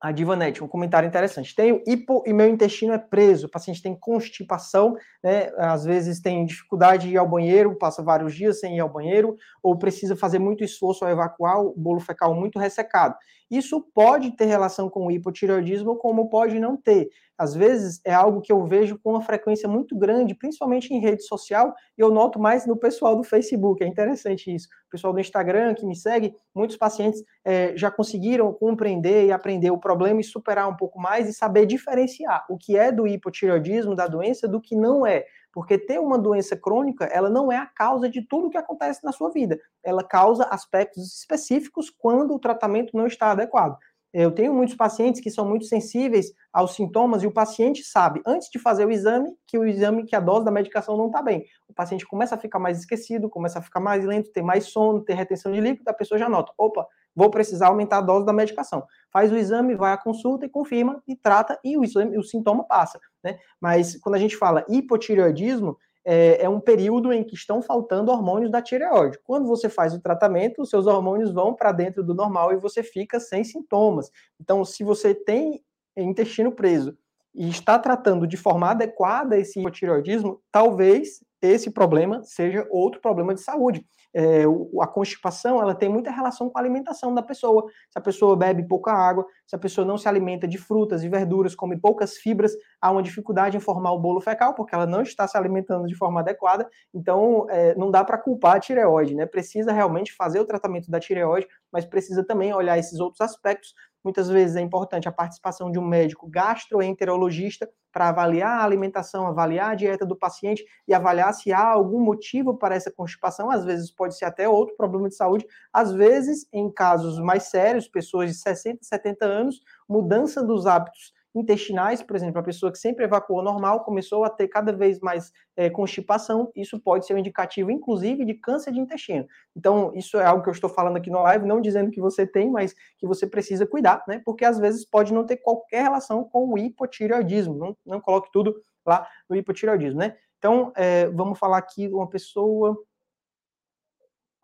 A 0.00 0.12
Divanete, 0.12 0.62
um 0.62 0.68
comentário 0.68 1.08
interessante. 1.08 1.56
Tenho 1.56 1.82
hipo 1.84 2.22
e 2.24 2.32
meu 2.32 2.48
intestino 2.48 2.92
é 2.92 2.98
preso. 2.98 3.48
O 3.48 3.50
paciente 3.50 3.82
tem 3.82 3.98
constipação, 3.98 4.94
né? 5.24 5.50
Às 5.58 5.84
vezes 5.84 6.20
tem 6.20 6.46
dificuldade 6.46 7.08
de 7.08 7.14
ir 7.14 7.16
ao 7.16 7.28
banheiro, 7.28 7.76
passa 7.76 8.00
vários 8.00 8.32
dias 8.32 8.60
sem 8.60 8.76
ir 8.76 8.80
ao 8.80 8.88
banheiro, 8.88 9.36
ou 9.60 9.76
precisa 9.76 10.14
fazer 10.14 10.38
muito 10.38 10.62
esforço 10.62 11.04
ao 11.04 11.10
evacuar 11.10 11.60
o 11.60 11.74
bolo 11.76 11.98
fecal 11.98 12.32
muito 12.32 12.60
ressecado. 12.60 13.16
Isso 13.50 13.80
pode 13.92 14.36
ter 14.36 14.44
relação 14.44 14.88
com 14.88 15.04
o 15.06 15.10
hipotireoidismo, 15.10 15.96
como 15.96 16.30
pode 16.30 16.60
não 16.60 16.76
ter. 16.76 17.08
Às 17.38 17.54
vezes 17.54 18.00
é 18.04 18.12
algo 18.12 18.40
que 18.40 18.50
eu 18.50 18.66
vejo 18.66 18.98
com 18.98 19.10
uma 19.10 19.22
frequência 19.22 19.68
muito 19.68 19.96
grande, 19.96 20.34
principalmente 20.34 20.92
em 20.92 20.98
rede 20.98 21.22
social, 21.22 21.72
e 21.96 22.00
eu 22.00 22.10
noto 22.10 22.40
mais 22.40 22.66
no 22.66 22.76
pessoal 22.76 23.14
do 23.14 23.22
Facebook. 23.22 23.82
É 23.82 23.86
interessante 23.86 24.52
isso. 24.52 24.66
O 24.88 24.90
pessoal 24.90 25.12
do 25.12 25.20
Instagram 25.20 25.74
que 25.74 25.86
me 25.86 25.94
segue, 25.94 26.34
muitos 26.52 26.76
pacientes 26.76 27.22
é, 27.44 27.76
já 27.76 27.90
conseguiram 27.90 28.52
compreender 28.52 29.26
e 29.26 29.32
aprender 29.32 29.70
o 29.70 29.78
problema 29.78 30.20
e 30.20 30.24
superar 30.24 30.68
um 30.68 30.76
pouco 30.76 30.98
mais 31.00 31.28
e 31.28 31.32
saber 31.32 31.64
diferenciar 31.64 32.44
o 32.50 32.58
que 32.58 32.76
é 32.76 32.90
do 32.90 33.06
hipotireoidismo, 33.06 33.94
da 33.94 34.08
doença, 34.08 34.48
do 34.48 34.60
que 34.60 34.74
não 34.74 35.06
é. 35.06 35.24
Porque 35.52 35.78
ter 35.78 35.98
uma 35.98 36.18
doença 36.18 36.56
crônica, 36.56 37.04
ela 37.06 37.30
não 37.30 37.50
é 37.50 37.56
a 37.56 37.66
causa 37.66 38.08
de 38.08 38.22
tudo 38.22 38.50
que 38.50 38.58
acontece 38.58 39.04
na 39.04 39.12
sua 39.12 39.30
vida. 39.30 39.58
Ela 39.82 40.04
causa 40.04 40.44
aspectos 40.44 41.18
específicos 41.18 41.90
quando 41.90 42.34
o 42.34 42.38
tratamento 42.38 42.96
não 42.96 43.06
está 43.06 43.30
adequado. 43.30 43.76
Eu 44.20 44.32
tenho 44.32 44.52
muitos 44.52 44.74
pacientes 44.74 45.20
que 45.20 45.30
são 45.30 45.48
muito 45.48 45.64
sensíveis 45.66 46.32
aos 46.52 46.74
sintomas 46.74 47.22
e 47.22 47.26
o 47.28 47.30
paciente 47.30 47.84
sabe, 47.84 48.20
antes 48.26 48.48
de 48.50 48.58
fazer 48.58 48.84
o 48.84 48.90
exame, 48.90 49.30
que 49.46 49.56
o 49.56 49.64
exame, 49.64 50.04
que 50.04 50.16
a 50.16 50.18
dose 50.18 50.44
da 50.44 50.50
medicação 50.50 50.96
não 50.96 51.06
está 51.06 51.22
bem. 51.22 51.44
O 51.68 51.72
paciente 51.72 52.04
começa 52.04 52.34
a 52.34 52.38
ficar 52.38 52.58
mais 52.58 52.80
esquecido, 52.80 53.28
começa 53.28 53.60
a 53.60 53.62
ficar 53.62 53.78
mais 53.78 54.04
lento, 54.04 54.32
ter 54.32 54.42
mais 54.42 54.64
sono, 54.64 55.04
ter 55.04 55.14
retenção 55.14 55.52
de 55.52 55.60
líquido, 55.60 55.88
a 55.88 55.94
pessoa 55.94 56.18
já 56.18 56.28
nota, 56.28 56.52
opa, 56.58 56.84
vou 57.14 57.30
precisar 57.30 57.68
aumentar 57.68 57.98
a 57.98 58.00
dose 58.00 58.26
da 58.26 58.32
medicação. 58.32 58.84
Faz 59.12 59.30
o 59.30 59.36
exame, 59.36 59.76
vai 59.76 59.92
à 59.92 59.96
consulta 59.96 60.46
e 60.46 60.48
confirma 60.48 61.00
e 61.06 61.14
trata 61.14 61.56
e 61.62 61.78
o, 61.78 61.84
exame, 61.84 62.18
o 62.18 62.22
sintoma 62.24 62.64
passa. 62.64 62.98
Né? 63.22 63.38
Mas 63.60 63.96
quando 64.00 64.16
a 64.16 64.18
gente 64.18 64.36
fala 64.36 64.64
hipotireoidismo, 64.68 65.76
é, 66.10 66.44
é, 66.44 66.48
um 66.48 66.58
período 66.58 67.12
em 67.12 67.22
que 67.22 67.34
estão 67.34 67.60
faltando 67.60 68.10
hormônios 68.10 68.50
da 68.50 68.62
tireoide. 68.62 69.18
Quando 69.22 69.46
você 69.46 69.68
faz 69.68 69.92
o 69.92 70.00
tratamento, 70.00 70.62
os 70.62 70.70
seus 70.70 70.86
hormônios 70.86 71.30
vão 71.30 71.52
para 71.52 71.70
dentro 71.70 72.02
do 72.02 72.14
normal 72.14 72.50
e 72.50 72.56
você 72.56 72.82
fica 72.82 73.20
sem 73.20 73.44
sintomas. 73.44 74.10
Então, 74.40 74.64
se 74.64 74.82
você 74.82 75.14
tem 75.14 75.62
intestino 75.94 76.50
preso 76.50 76.96
e 77.34 77.50
está 77.50 77.78
tratando 77.78 78.26
de 78.26 78.38
forma 78.38 78.70
adequada 78.70 79.36
esse 79.36 79.60
hipotireoidismo, 79.60 80.40
talvez 80.50 81.22
esse 81.40 81.70
problema 81.70 82.22
seja 82.24 82.66
outro 82.70 83.00
problema 83.00 83.34
de 83.34 83.40
saúde. 83.40 83.86
É, 84.14 84.42
a 84.80 84.86
constipação 84.86 85.60
ela 85.60 85.74
tem 85.74 85.88
muita 85.88 86.10
relação 86.10 86.48
com 86.48 86.58
a 86.58 86.60
alimentação 86.60 87.14
da 87.14 87.22
pessoa. 87.22 87.66
Se 87.90 87.98
a 87.98 88.00
pessoa 88.00 88.36
bebe 88.36 88.66
pouca 88.66 88.90
água, 88.90 89.24
se 89.46 89.54
a 89.54 89.58
pessoa 89.58 89.86
não 89.86 89.98
se 89.98 90.08
alimenta 90.08 90.48
de 90.48 90.58
frutas 90.58 91.04
e 91.04 91.08
verduras, 91.08 91.54
come 91.54 91.78
poucas 91.78 92.16
fibras, 92.16 92.52
há 92.80 92.90
uma 92.90 93.02
dificuldade 93.02 93.56
em 93.56 93.60
formar 93.60 93.92
o 93.92 94.00
bolo 94.00 94.20
fecal, 94.20 94.54
porque 94.54 94.74
ela 94.74 94.86
não 94.86 95.02
está 95.02 95.28
se 95.28 95.36
alimentando 95.36 95.86
de 95.86 95.94
forma 95.94 96.20
adequada. 96.20 96.68
Então, 96.92 97.46
é, 97.50 97.74
não 97.76 97.90
dá 97.90 98.02
para 98.02 98.18
culpar 98.18 98.56
a 98.56 98.60
tireoide, 98.60 99.14
né? 99.14 99.26
Precisa 99.26 99.72
realmente 99.72 100.12
fazer 100.14 100.40
o 100.40 100.44
tratamento 100.44 100.90
da 100.90 100.98
tireoide, 100.98 101.46
mas 101.70 101.84
precisa 101.84 102.24
também 102.24 102.52
olhar 102.52 102.78
esses 102.78 102.98
outros 102.98 103.20
aspectos 103.20 103.74
Muitas 104.08 104.30
vezes 104.30 104.56
é 104.56 104.62
importante 104.62 105.06
a 105.06 105.12
participação 105.12 105.70
de 105.70 105.78
um 105.78 105.86
médico 105.86 106.26
gastroenterologista 106.26 107.68
para 107.92 108.08
avaliar 108.08 108.60
a 108.60 108.64
alimentação, 108.64 109.26
avaliar 109.26 109.72
a 109.72 109.74
dieta 109.74 110.06
do 110.06 110.16
paciente 110.16 110.64
e 110.88 110.94
avaliar 110.94 111.34
se 111.34 111.52
há 111.52 111.68
algum 111.68 112.00
motivo 112.00 112.56
para 112.56 112.74
essa 112.74 112.90
constipação. 112.90 113.50
Às 113.50 113.66
vezes 113.66 113.90
pode 113.90 114.16
ser 114.16 114.24
até 114.24 114.48
outro 114.48 114.74
problema 114.78 115.10
de 115.10 115.14
saúde. 115.14 115.46
Às 115.70 115.92
vezes, 115.92 116.48
em 116.54 116.70
casos 116.70 117.18
mais 117.18 117.50
sérios, 117.50 117.86
pessoas 117.86 118.30
de 118.30 118.38
60, 118.38 118.78
70 118.82 119.26
anos, 119.26 119.60
mudança 119.86 120.42
dos 120.42 120.64
hábitos 120.66 121.12
intestinais, 121.34 122.02
por 122.02 122.16
exemplo, 122.16 122.40
a 122.40 122.42
pessoa 122.42 122.72
que 122.72 122.78
sempre 122.78 123.04
evacuou 123.04 123.42
normal 123.42 123.84
começou 123.84 124.24
a 124.24 124.30
ter 124.30 124.48
cada 124.48 124.72
vez 124.72 124.98
mais 125.00 125.32
é, 125.56 125.68
constipação, 125.68 126.50
isso 126.54 126.80
pode 126.80 127.06
ser 127.06 127.14
um 127.14 127.18
indicativo, 127.18 127.70
inclusive, 127.70 128.24
de 128.24 128.34
câncer 128.34 128.72
de 128.72 128.80
intestino. 128.80 129.26
Então, 129.54 129.92
isso 129.94 130.16
é 130.18 130.24
algo 130.24 130.42
que 130.42 130.48
eu 130.48 130.52
estou 130.52 130.70
falando 130.70 130.96
aqui 130.96 131.10
no 131.10 131.22
live, 131.22 131.46
não 131.46 131.60
dizendo 131.60 131.90
que 131.90 132.00
você 132.00 132.26
tem, 132.26 132.50
mas 132.50 132.74
que 132.96 133.06
você 133.06 133.26
precisa 133.26 133.66
cuidar, 133.66 134.02
né? 134.08 134.20
Porque 134.24 134.44
às 134.44 134.58
vezes 134.58 134.84
pode 134.84 135.12
não 135.12 135.24
ter 135.24 135.36
qualquer 135.36 135.82
relação 135.82 136.24
com 136.24 136.52
o 136.52 136.58
hipotireoidismo. 136.58 137.54
Não, 137.54 137.76
não 137.84 138.00
coloque 138.00 138.30
tudo 138.32 138.60
lá 138.84 139.06
no 139.28 139.36
hipotireoidismo, 139.36 140.00
né? 140.00 140.16
Então, 140.38 140.72
é, 140.76 141.08
vamos 141.08 141.38
falar 141.38 141.58
aqui 141.58 141.88
uma 141.88 142.08
pessoa. 142.08 142.76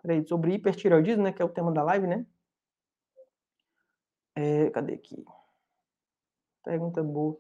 Peraí, 0.03 0.27
sobre 0.27 0.53
hipertireoidismo, 0.55 1.23
né? 1.23 1.33
Que 1.33 1.41
é 1.41 1.45
o 1.45 1.49
tema 1.49 1.73
da 1.73 1.83
live, 1.83 2.07
né? 2.07 2.27
É, 4.37 4.69
cadê 4.71 4.95
aqui? 4.95 5.25
Pergunta 6.65 7.03
boa. 7.03 7.37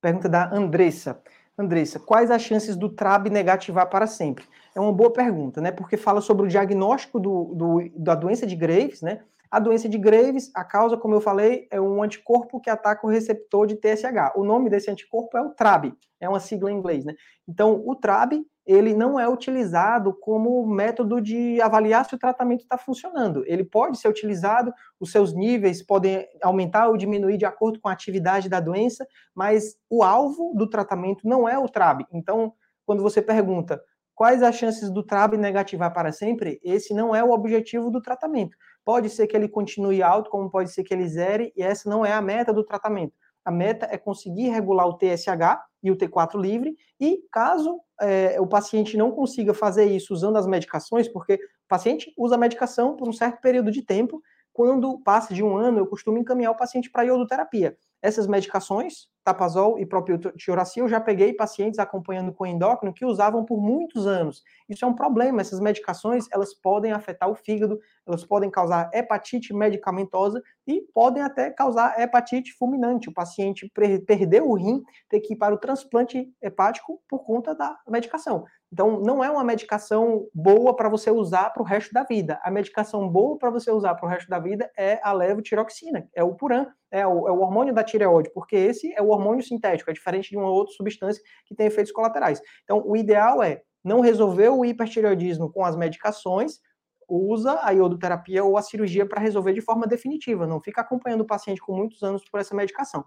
Pergunta 0.00 0.28
da 0.28 0.50
Andressa. 0.54 1.22
Andressa, 1.56 2.00
quais 2.00 2.30
as 2.30 2.42
chances 2.42 2.76
do 2.76 2.88
TRAB 2.88 3.30
negativar 3.30 3.88
para 3.88 4.06
sempre? 4.06 4.44
É 4.74 4.80
uma 4.80 4.92
boa 4.92 5.12
pergunta, 5.12 5.60
né? 5.60 5.70
Porque 5.70 5.96
fala 5.96 6.20
sobre 6.20 6.46
o 6.46 6.48
diagnóstico 6.48 7.20
do, 7.20 7.54
do, 7.54 7.90
da 7.96 8.14
doença 8.16 8.44
de 8.46 8.56
Graves, 8.56 9.02
né? 9.02 9.22
A 9.54 9.60
doença 9.60 9.88
de 9.88 9.96
Graves, 9.96 10.50
a 10.52 10.64
causa, 10.64 10.96
como 10.96 11.14
eu 11.14 11.20
falei, 11.20 11.68
é 11.70 11.80
um 11.80 12.02
anticorpo 12.02 12.60
que 12.60 12.68
ataca 12.68 13.06
o 13.06 13.08
receptor 13.08 13.68
de 13.68 13.76
TSH. 13.76 14.32
O 14.34 14.42
nome 14.42 14.68
desse 14.68 14.90
anticorpo 14.90 15.38
é 15.38 15.42
o 15.42 15.50
TRAB, 15.50 15.94
é 16.18 16.28
uma 16.28 16.40
sigla 16.40 16.72
em 16.72 16.76
inglês, 16.76 17.04
né? 17.04 17.14
Então, 17.46 17.80
o 17.86 17.94
TRAB, 17.94 18.44
ele 18.66 18.96
não 18.96 19.20
é 19.20 19.28
utilizado 19.28 20.12
como 20.12 20.66
método 20.66 21.20
de 21.20 21.60
avaliar 21.60 22.04
se 22.04 22.16
o 22.16 22.18
tratamento 22.18 22.62
está 22.62 22.76
funcionando. 22.76 23.44
Ele 23.46 23.62
pode 23.62 23.96
ser 23.96 24.08
utilizado, 24.08 24.74
os 24.98 25.12
seus 25.12 25.32
níveis 25.32 25.86
podem 25.86 26.26
aumentar 26.42 26.88
ou 26.88 26.96
diminuir 26.96 27.36
de 27.36 27.44
acordo 27.44 27.78
com 27.78 27.88
a 27.88 27.92
atividade 27.92 28.48
da 28.48 28.58
doença, 28.58 29.06
mas 29.32 29.76
o 29.88 30.02
alvo 30.02 30.52
do 30.56 30.68
tratamento 30.68 31.28
não 31.28 31.48
é 31.48 31.56
o 31.56 31.68
TRAB. 31.68 32.04
Então, 32.12 32.54
quando 32.84 33.04
você 33.04 33.22
pergunta 33.22 33.80
quais 34.16 34.42
as 34.42 34.56
chances 34.56 34.90
do 34.90 35.04
TRAB 35.04 35.36
negativar 35.36 35.92
para 35.92 36.10
sempre, 36.10 36.60
esse 36.62 36.92
não 36.92 37.14
é 37.14 37.22
o 37.22 37.30
objetivo 37.30 37.88
do 37.88 38.00
tratamento. 38.00 38.56
Pode 38.84 39.08
ser 39.08 39.26
que 39.26 39.36
ele 39.36 39.48
continue 39.48 40.02
alto, 40.02 40.30
como 40.30 40.50
pode 40.50 40.70
ser 40.70 40.84
que 40.84 40.92
ele 40.92 41.08
zere, 41.08 41.52
e 41.56 41.62
essa 41.62 41.88
não 41.88 42.04
é 42.04 42.12
a 42.12 42.20
meta 42.20 42.52
do 42.52 42.64
tratamento. 42.64 43.14
A 43.44 43.50
meta 43.50 43.86
é 43.90 43.98
conseguir 43.98 44.48
regular 44.48 44.86
o 44.86 44.94
TSH 44.94 45.62
e 45.82 45.90
o 45.90 45.96
T4 45.96 46.40
livre, 46.40 46.76
e 46.98 47.22
caso 47.30 47.80
é, 48.00 48.40
o 48.40 48.46
paciente 48.46 48.96
não 48.96 49.10
consiga 49.10 49.52
fazer 49.52 49.84
isso 49.84 50.14
usando 50.14 50.36
as 50.36 50.46
medicações, 50.46 51.08
porque 51.08 51.34
o 51.34 51.68
paciente 51.68 52.12
usa 52.16 52.36
a 52.36 52.38
medicação 52.38 52.96
por 52.96 53.08
um 53.08 53.12
certo 53.12 53.40
período 53.40 53.70
de 53.70 53.82
tempo, 53.82 54.22
quando 54.52 54.98
passa 55.00 55.34
de 55.34 55.42
um 55.42 55.56
ano, 55.56 55.78
eu 55.78 55.86
costumo 55.86 56.16
encaminhar 56.16 56.52
o 56.52 56.56
paciente 56.56 56.90
para 56.90 57.02
iodoterapia. 57.02 57.76
Essas 58.00 58.26
medicações, 58.26 59.08
tapazol 59.24 59.78
e 59.78 59.86
próprio 59.86 60.18
tioracil, 60.36 60.84
eu 60.84 60.88
já 60.88 61.00
peguei 61.00 61.32
pacientes 61.32 61.78
acompanhando 61.78 62.32
com 62.32 62.44
endócrino 62.44 62.92
que 62.92 63.06
usavam 63.06 63.44
por 63.44 63.58
muitos 63.58 64.06
anos. 64.06 64.44
Isso 64.68 64.84
é 64.84 64.88
um 64.88 64.94
problema, 64.94 65.40
essas 65.40 65.60
medicações, 65.60 66.26
elas 66.30 66.52
podem 66.52 66.92
afetar 66.92 67.30
o 67.30 67.34
fígado, 67.34 67.80
elas 68.06 68.24
podem 68.24 68.50
causar 68.50 68.90
hepatite 68.92 69.54
medicamentosa 69.54 70.42
e 70.66 70.82
podem 70.92 71.22
até 71.22 71.50
causar 71.50 71.98
hepatite 71.98 72.52
fulminante. 72.52 73.08
O 73.08 73.14
paciente 73.14 73.70
perdeu 74.06 74.48
o 74.48 74.54
rim, 74.54 74.82
ter 75.08 75.20
que 75.20 75.32
ir 75.32 75.36
para 75.36 75.54
o 75.54 75.58
transplante 75.58 76.30
hepático 76.42 77.00
por 77.08 77.24
conta 77.24 77.54
da 77.54 77.78
medicação. 77.88 78.44
Então, 78.74 78.98
não 78.98 79.22
é 79.22 79.30
uma 79.30 79.44
medicação 79.44 80.26
boa 80.34 80.74
para 80.74 80.88
você 80.88 81.08
usar 81.08 81.50
para 81.50 81.62
o 81.62 81.64
resto 81.64 81.94
da 81.94 82.02
vida. 82.02 82.40
A 82.42 82.50
medicação 82.50 83.08
boa 83.08 83.38
para 83.38 83.48
você 83.48 83.70
usar 83.70 83.94
para 83.94 84.04
o 84.04 84.08
resto 84.08 84.28
da 84.28 84.40
vida 84.40 84.68
é 84.76 84.98
a 85.00 85.12
levotiroxina, 85.12 86.08
é 86.12 86.24
o 86.24 86.34
Puran, 86.34 86.66
é 86.90 87.06
o, 87.06 87.28
é 87.28 87.30
o, 87.30 87.38
hormônio 87.38 87.72
da 87.72 87.84
tireoide, 87.84 88.30
porque 88.34 88.56
esse 88.56 88.92
é 88.96 89.00
o 89.00 89.08
hormônio 89.14 89.42
sintético, 89.42 89.90
é 89.90 89.92
diferente 89.92 90.30
de 90.30 90.36
uma 90.36 90.50
outra 90.50 90.74
substância 90.74 91.22
que 91.46 91.54
tem 91.54 91.66
efeitos 91.66 91.92
colaterais. 91.92 92.40
Então, 92.64 92.82
o 92.84 92.96
ideal 92.96 93.42
é 93.42 93.62
não 93.82 94.00
resolver 94.00 94.48
o 94.48 94.64
hipertireoidismo 94.64 95.52
com 95.52 95.64
as 95.64 95.76
medicações, 95.76 96.60
usa 97.08 97.58
a 97.62 97.70
iodoterapia 97.70 98.42
ou 98.42 98.56
a 98.56 98.62
cirurgia 98.62 99.06
para 99.06 99.20
resolver 99.20 99.52
de 99.52 99.60
forma 99.60 99.86
definitiva. 99.86 100.46
Não 100.46 100.60
fica 100.60 100.80
acompanhando 100.80 101.20
o 101.20 101.26
paciente 101.26 101.60
com 101.60 101.76
muitos 101.76 102.02
anos 102.02 102.24
por 102.30 102.40
essa 102.40 102.54
medicação. 102.54 103.04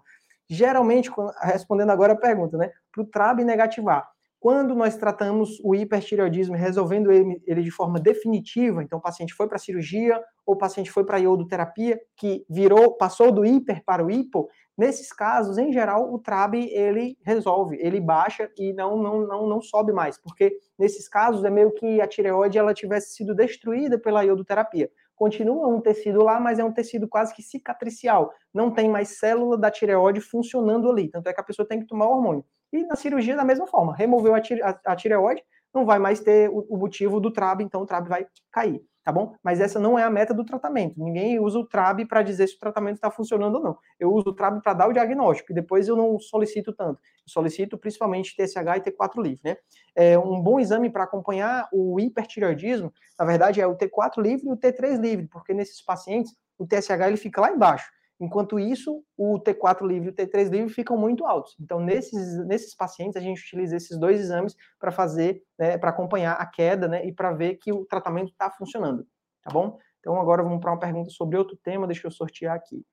Geralmente, 0.48 1.10
respondendo 1.42 1.90
agora 1.90 2.12
a 2.12 2.16
pergunta, 2.16 2.56
né, 2.56 2.70
para 2.92 3.02
o 3.02 3.06
TRAB 3.06 3.44
negativar, 3.44 4.08
quando 4.40 4.74
nós 4.74 4.96
tratamos 4.96 5.58
o 5.64 5.74
hipertireoidismo, 5.74 6.54
resolvendo 6.54 7.10
ele, 7.10 7.42
ele, 7.44 7.62
de 7.62 7.72
forma 7.72 7.98
definitiva, 7.98 8.82
então 8.82 8.98
o 8.98 9.02
paciente 9.02 9.34
foi 9.34 9.48
para 9.48 9.56
a 9.56 9.60
cirurgia 9.60 10.22
ou 10.46 10.54
o 10.54 10.58
paciente 10.58 10.92
foi 10.92 11.04
para 11.04 11.16
a 11.16 11.20
iodoterapia, 11.20 12.00
que 12.16 12.46
virou, 12.48 12.96
passou 12.96 13.32
do 13.32 13.44
hiper 13.44 13.82
para 13.84 14.04
o 14.04 14.10
hipo, 14.10 14.48
nesses 14.78 15.12
casos, 15.12 15.58
em 15.58 15.72
geral, 15.72 16.14
o 16.14 16.18
TRAB 16.18 16.54
ele 16.54 17.18
resolve, 17.24 17.76
ele 17.80 18.00
baixa 18.00 18.48
e 18.56 18.72
não, 18.72 18.96
não, 18.96 19.26
não, 19.26 19.46
não 19.48 19.60
sobe 19.60 19.92
mais, 19.92 20.16
porque 20.16 20.56
nesses 20.78 21.08
casos 21.08 21.44
é 21.44 21.50
meio 21.50 21.72
que 21.72 22.00
a 22.00 22.06
tireoide 22.06 22.56
ela 22.56 22.72
tivesse 22.72 23.14
sido 23.14 23.34
destruída 23.34 23.98
pela 23.98 24.22
iodoterapia. 24.22 24.88
Continua 25.16 25.66
um 25.66 25.80
tecido 25.80 26.22
lá, 26.22 26.38
mas 26.38 26.60
é 26.60 26.64
um 26.64 26.72
tecido 26.72 27.08
quase 27.08 27.34
que 27.34 27.42
cicatricial. 27.42 28.32
Não 28.54 28.70
tem 28.70 28.88
mais 28.88 29.18
célula 29.18 29.58
da 29.58 29.68
tireoide 29.68 30.20
funcionando 30.20 30.88
ali. 30.88 31.08
Tanto 31.10 31.28
é 31.28 31.32
que 31.32 31.40
a 31.40 31.44
pessoa 31.44 31.66
tem 31.66 31.80
que 31.80 31.88
tomar 31.88 32.06
hormônio. 32.06 32.44
E 32.72 32.84
na 32.84 32.94
cirurgia, 32.94 33.34
da 33.34 33.44
mesma 33.44 33.66
forma, 33.66 33.96
removeu 33.96 34.32
a, 34.32 34.40
tire, 34.40 34.62
a, 34.62 34.78
a 34.86 34.94
tireoide, 34.94 35.42
não 35.74 35.84
vai 35.84 35.98
mais 35.98 36.20
ter 36.20 36.48
o, 36.50 36.64
o, 36.68 36.76
motivo 36.76 37.20
do 37.20 37.32
TRAB, 37.32 37.62
então 37.62 37.82
o 37.82 37.86
TRAB 37.86 38.08
vai 38.08 38.26
cair, 38.52 38.80
tá 39.04 39.12
bom? 39.12 39.34
Mas 39.42 39.60
essa 39.60 39.78
não 39.78 39.98
é 39.98 40.02
a 40.02 40.10
meta 40.10 40.34
do 40.34 40.44
tratamento. 40.44 40.94
Ninguém 41.02 41.38
usa 41.40 41.58
o 41.58 41.66
TRAB 41.66 42.06
para 42.06 42.22
dizer 42.22 42.46
se 42.46 42.56
o 42.56 42.58
tratamento 42.58 42.96
está 42.96 43.10
funcionando 43.10 43.56
ou 43.56 43.62
não. 43.62 43.78
Eu 43.98 44.12
uso 44.12 44.30
o 44.30 44.34
TRAB 44.34 44.62
para 44.62 44.74
dar 44.74 44.88
o 44.88 44.92
diagnóstico, 44.92 45.52
e 45.52 45.54
depois 45.54 45.88
eu 45.88 45.96
não 45.96 46.18
solicito 46.18 46.72
tanto. 46.72 47.00
Eu 47.00 47.28
solicito 47.28 47.78
principalmente 47.78 48.36
TSH 48.36 48.76
e 48.76 48.80
T4 48.80 49.22
livre, 49.22 49.40
né? 49.44 49.56
É 49.94 50.18
um 50.18 50.40
bom 50.40 50.60
exame 50.60 50.90
para 50.90 51.04
acompanhar 51.04 51.68
o 51.72 51.98
hipertireoidismo, 51.98 52.92
na 53.18 53.24
verdade, 53.24 53.60
é 53.60 53.66
o 53.66 53.76
T4 53.76 54.22
livre 54.22 54.46
e 54.46 54.52
o 54.52 54.56
T3 54.56 55.00
livre, 55.00 55.26
porque 55.26 55.52
nesses 55.52 55.82
pacientes 55.82 56.36
o 56.56 56.66
TSH 56.66 57.06
ele 57.06 57.16
fica 57.16 57.40
lá 57.40 57.50
embaixo. 57.50 57.90
Enquanto 58.20 58.58
isso, 58.58 59.04
o 59.16 59.38
T4 59.38 59.86
livre 59.86 60.08
e 60.08 60.10
o 60.10 60.14
T3 60.14 60.50
livre 60.50 60.72
ficam 60.72 60.96
muito 60.96 61.24
altos. 61.24 61.56
Então, 61.60 61.78
nesses, 61.78 62.44
nesses 62.46 62.74
pacientes, 62.74 63.16
a 63.16 63.20
gente 63.20 63.40
utiliza 63.40 63.76
esses 63.76 63.96
dois 63.96 64.20
exames 64.20 64.56
para 64.78 64.90
fazer, 64.90 65.42
né, 65.56 65.78
para 65.78 65.90
acompanhar 65.90 66.32
a 66.32 66.46
queda, 66.46 66.88
né, 66.88 67.06
e 67.06 67.12
para 67.12 67.32
ver 67.32 67.56
que 67.56 67.72
o 67.72 67.84
tratamento 67.84 68.30
está 68.30 68.50
funcionando, 68.50 69.06
tá 69.42 69.50
bom? 69.52 69.78
Então, 70.00 70.20
agora 70.20 70.42
vamos 70.42 70.60
para 70.60 70.72
uma 70.72 70.80
pergunta 70.80 71.10
sobre 71.10 71.36
outro 71.36 71.56
tema, 71.62 71.86
deixa 71.86 72.06
eu 72.06 72.10
sortear 72.10 72.56
aqui. 72.56 72.84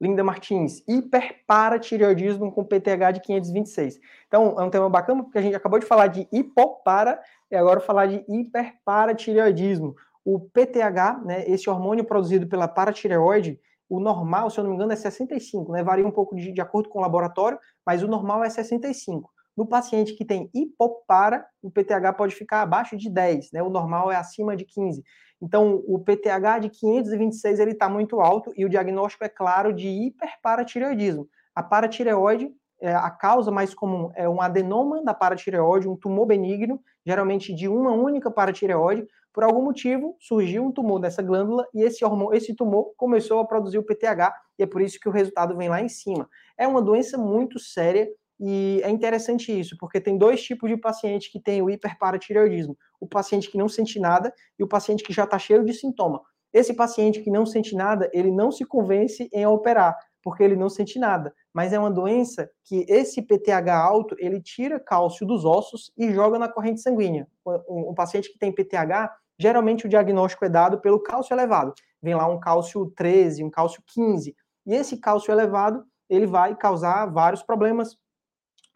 Linda 0.00 0.22
Martins, 0.22 0.84
hiperparatireoidismo 0.86 2.52
com 2.52 2.64
PTH 2.64 3.10
de 3.14 3.20
526. 3.20 3.98
Então, 4.28 4.54
é 4.56 4.62
um 4.62 4.70
tema 4.70 4.88
bacana, 4.88 5.24
porque 5.24 5.38
a 5.38 5.42
gente 5.42 5.56
acabou 5.56 5.80
de 5.80 5.86
falar 5.86 6.06
de 6.06 6.28
hipopara, 6.32 7.20
e 7.50 7.56
agora 7.56 7.80
falar 7.80 8.06
de 8.06 8.24
hiperparatireoidismo. 8.28 9.96
O 10.30 10.38
PTH, 10.38 11.22
né, 11.24 11.48
esse 11.48 11.70
hormônio 11.70 12.04
produzido 12.04 12.46
pela 12.46 12.68
paratireoide, 12.68 13.58
o 13.88 13.98
normal, 13.98 14.50
se 14.50 14.60
eu 14.60 14.64
não 14.64 14.72
me 14.72 14.76
engano, 14.76 14.92
é 14.92 14.96
65, 14.96 15.72
né? 15.72 15.82
Varia 15.82 16.06
um 16.06 16.10
pouco 16.10 16.36
de, 16.36 16.52
de 16.52 16.60
acordo 16.60 16.90
com 16.90 16.98
o 16.98 17.00
laboratório, 17.00 17.58
mas 17.86 18.02
o 18.02 18.06
normal 18.06 18.44
é 18.44 18.50
65. 18.50 19.30
No 19.56 19.66
paciente 19.66 20.12
que 20.12 20.26
tem 20.26 20.50
hipopara, 20.52 21.46
o 21.62 21.70
PTH 21.70 22.12
pode 22.14 22.34
ficar 22.34 22.60
abaixo 22.60 22.94
de 22.94 23.08
10, 23.08 23.52
né? 23.52 23.62
O 23.62 23.70
normal 23.70 24.12
é 24.12 24.16
acima 24.16 24.54
de 24.54 24.66
15. 24.66 25.02
Então, 25.40 25.82
o 25.86 25.98
PTH 25.98 26.58
de 26.60 26.68
526 26.68 27.58
ele 27.58 27.70
está 27.70 27.88
muito 27.88 28.20
alto 28.20 28.52
e 28.54 28.66
o 28.66 28.68
diagnóstico 28.68 29.24
é 29.24 29.30
claro 29.30 29.72
de 29.72 29.88
hiperparatireoidismo. 29.88 31.26
A 31.54 31.62
paratireoide, 31.62 32.52
é, 32.80 32.94
a 32.94 33.10
causa 33.10 33.50
mais 33.50 33.74
comum 33.74 34.10
é 34.14 34.28
um 34.28 34.40
adenoma 34.40 35.02
da 35.02 35.12
paratireoide, 35.12 35.88
um 35.88 35.96
tumor 35.96 36.26
benigno, 36.26 36.80
geralmente 37.04 37.54
de 37.54 37.68
uma 37.68 37.92
única 37.92 38.30
paratireoide, 38.30 39.06
por 39.32 39.44
algum 39.44 39.62
motivo, 39.62 40.16
surgiu 40.18 40.64
um 40.64 40.72
tumor 40.72 40.98
dessa 40.98 41.22
glândula 41.22 41.66
e 41.74 41.82
esse, 41.82 42.04
hormônio, 42.04 42.36
esse 42.36 42.54
tumor 42.54 42.92
começou 42.96 43.38
a 43.38 43.46
produzir 43.46 43.78
o 43.78 43.84
PTH 43.84 44.34
e 44.58 44.62
é 44.62 44.66
por 44.66 44.80
isso 44.80 44.98
que 44.98 45.08
o 45.08 45.12
resultado 45.12 45.56
vem 45.56 45.68
lá 45.68 45.80
em 45.80 45.88
cima. 45.88 46.28
É 46.56 46.66
uma 46.66 46.82
doença 46.82 47.16
muito 47.16 47.58
séria, 47.58 48.08
E 48.40 48.80
é 48.84 48.90
interessante 48.90 49.50
isso, 49.50 49.76
porque 49.78 50.00
tem 50.00 50.16
dois 50.16 50.40
tipos 50.42 50.70
de 50.70 50.76
paciente 50.76 51.30
que 51.30 51.40
tem 51.40 51.60
o 51.60 51.68
hiperparatireoidismo: 51.68 52.76
o 53.00 53.06
paciente 53.06 53.50
que 53.50 53.58
não 53.58 53.68
sente 53.68 53.98
nada 53.98 54.32
e 54.58 54.62
o 54.62 54.68
paciente 54.68 55.02
que 55.02 55.12
já 55.12 55.24
está 55.24 55.38
cheio 55.38 55.64
de 55.64 55.72
sintoma. 55.72 56.20
Esse 56.52 56.72
paciente 56.72 57.20
que 57.20 57.30
não 57.30 57.44
sente 57.44 57.74
nada, 57.74 58.08
ele 58.12 58.30
não 58.30 58.50
se 58.50 58.64
convence 58.64 59.28
em 59.32 59.46
operar, 59.46 59.96
porque 60.28 60.42
ele 60.42 60.56
não 60.56 60.68
sente 60.68 60.98
nada. 60.98 61.34
Mas 61.54 61.72
é 61.72 61.78
uma 61.78 61.90
doença 61.90 62.50
que 62.62 62.84
esse 62.86 63.22
PTH 63.22 63.74
alto, 63.74 64.14
ele 64.18 64.42
tira 64.42 64.78
cálcio 64.78 65.26
dos 65.26 65.42
ossos 65.42 65.90
e 65.96 66.12
joga 66.12 66.38
na 66.38 66.52
corrente 66.52 66.82
sanguínea. 66.82 67.26
Um, 67.66 67.94
paciente 67.94 68.30
que 68.30 68.38
tem 68.38 68.52
PTH, 68.52 69.10
geralmente 69.38 69.86
o 69.86 69.88
diagnóstico 69.88 70.44
é 70.44 70.50
dado 70.50 70.82
pelo 70.82 71.02
cálcio 71.02 71.32
elevado. 71.32 71.72
Vem 72.02 72.14
lá 72.14 72.28
um 72.28 72.38
cálcio 72.38 72.92
13, 72.94 73.42
um 73.42 73.48
cálcio 73.48 73.82
15. 73.86 74.36
E 74.66 74.74
esse 74.74 74.98
cálcio 74.98 75.32
elevado, 75.32 75.82
ele 76.10 76.26
vai 76.26 76.54
causar 76.54 77.06
vários 77.06 77.42
problemas. 77.42 77.96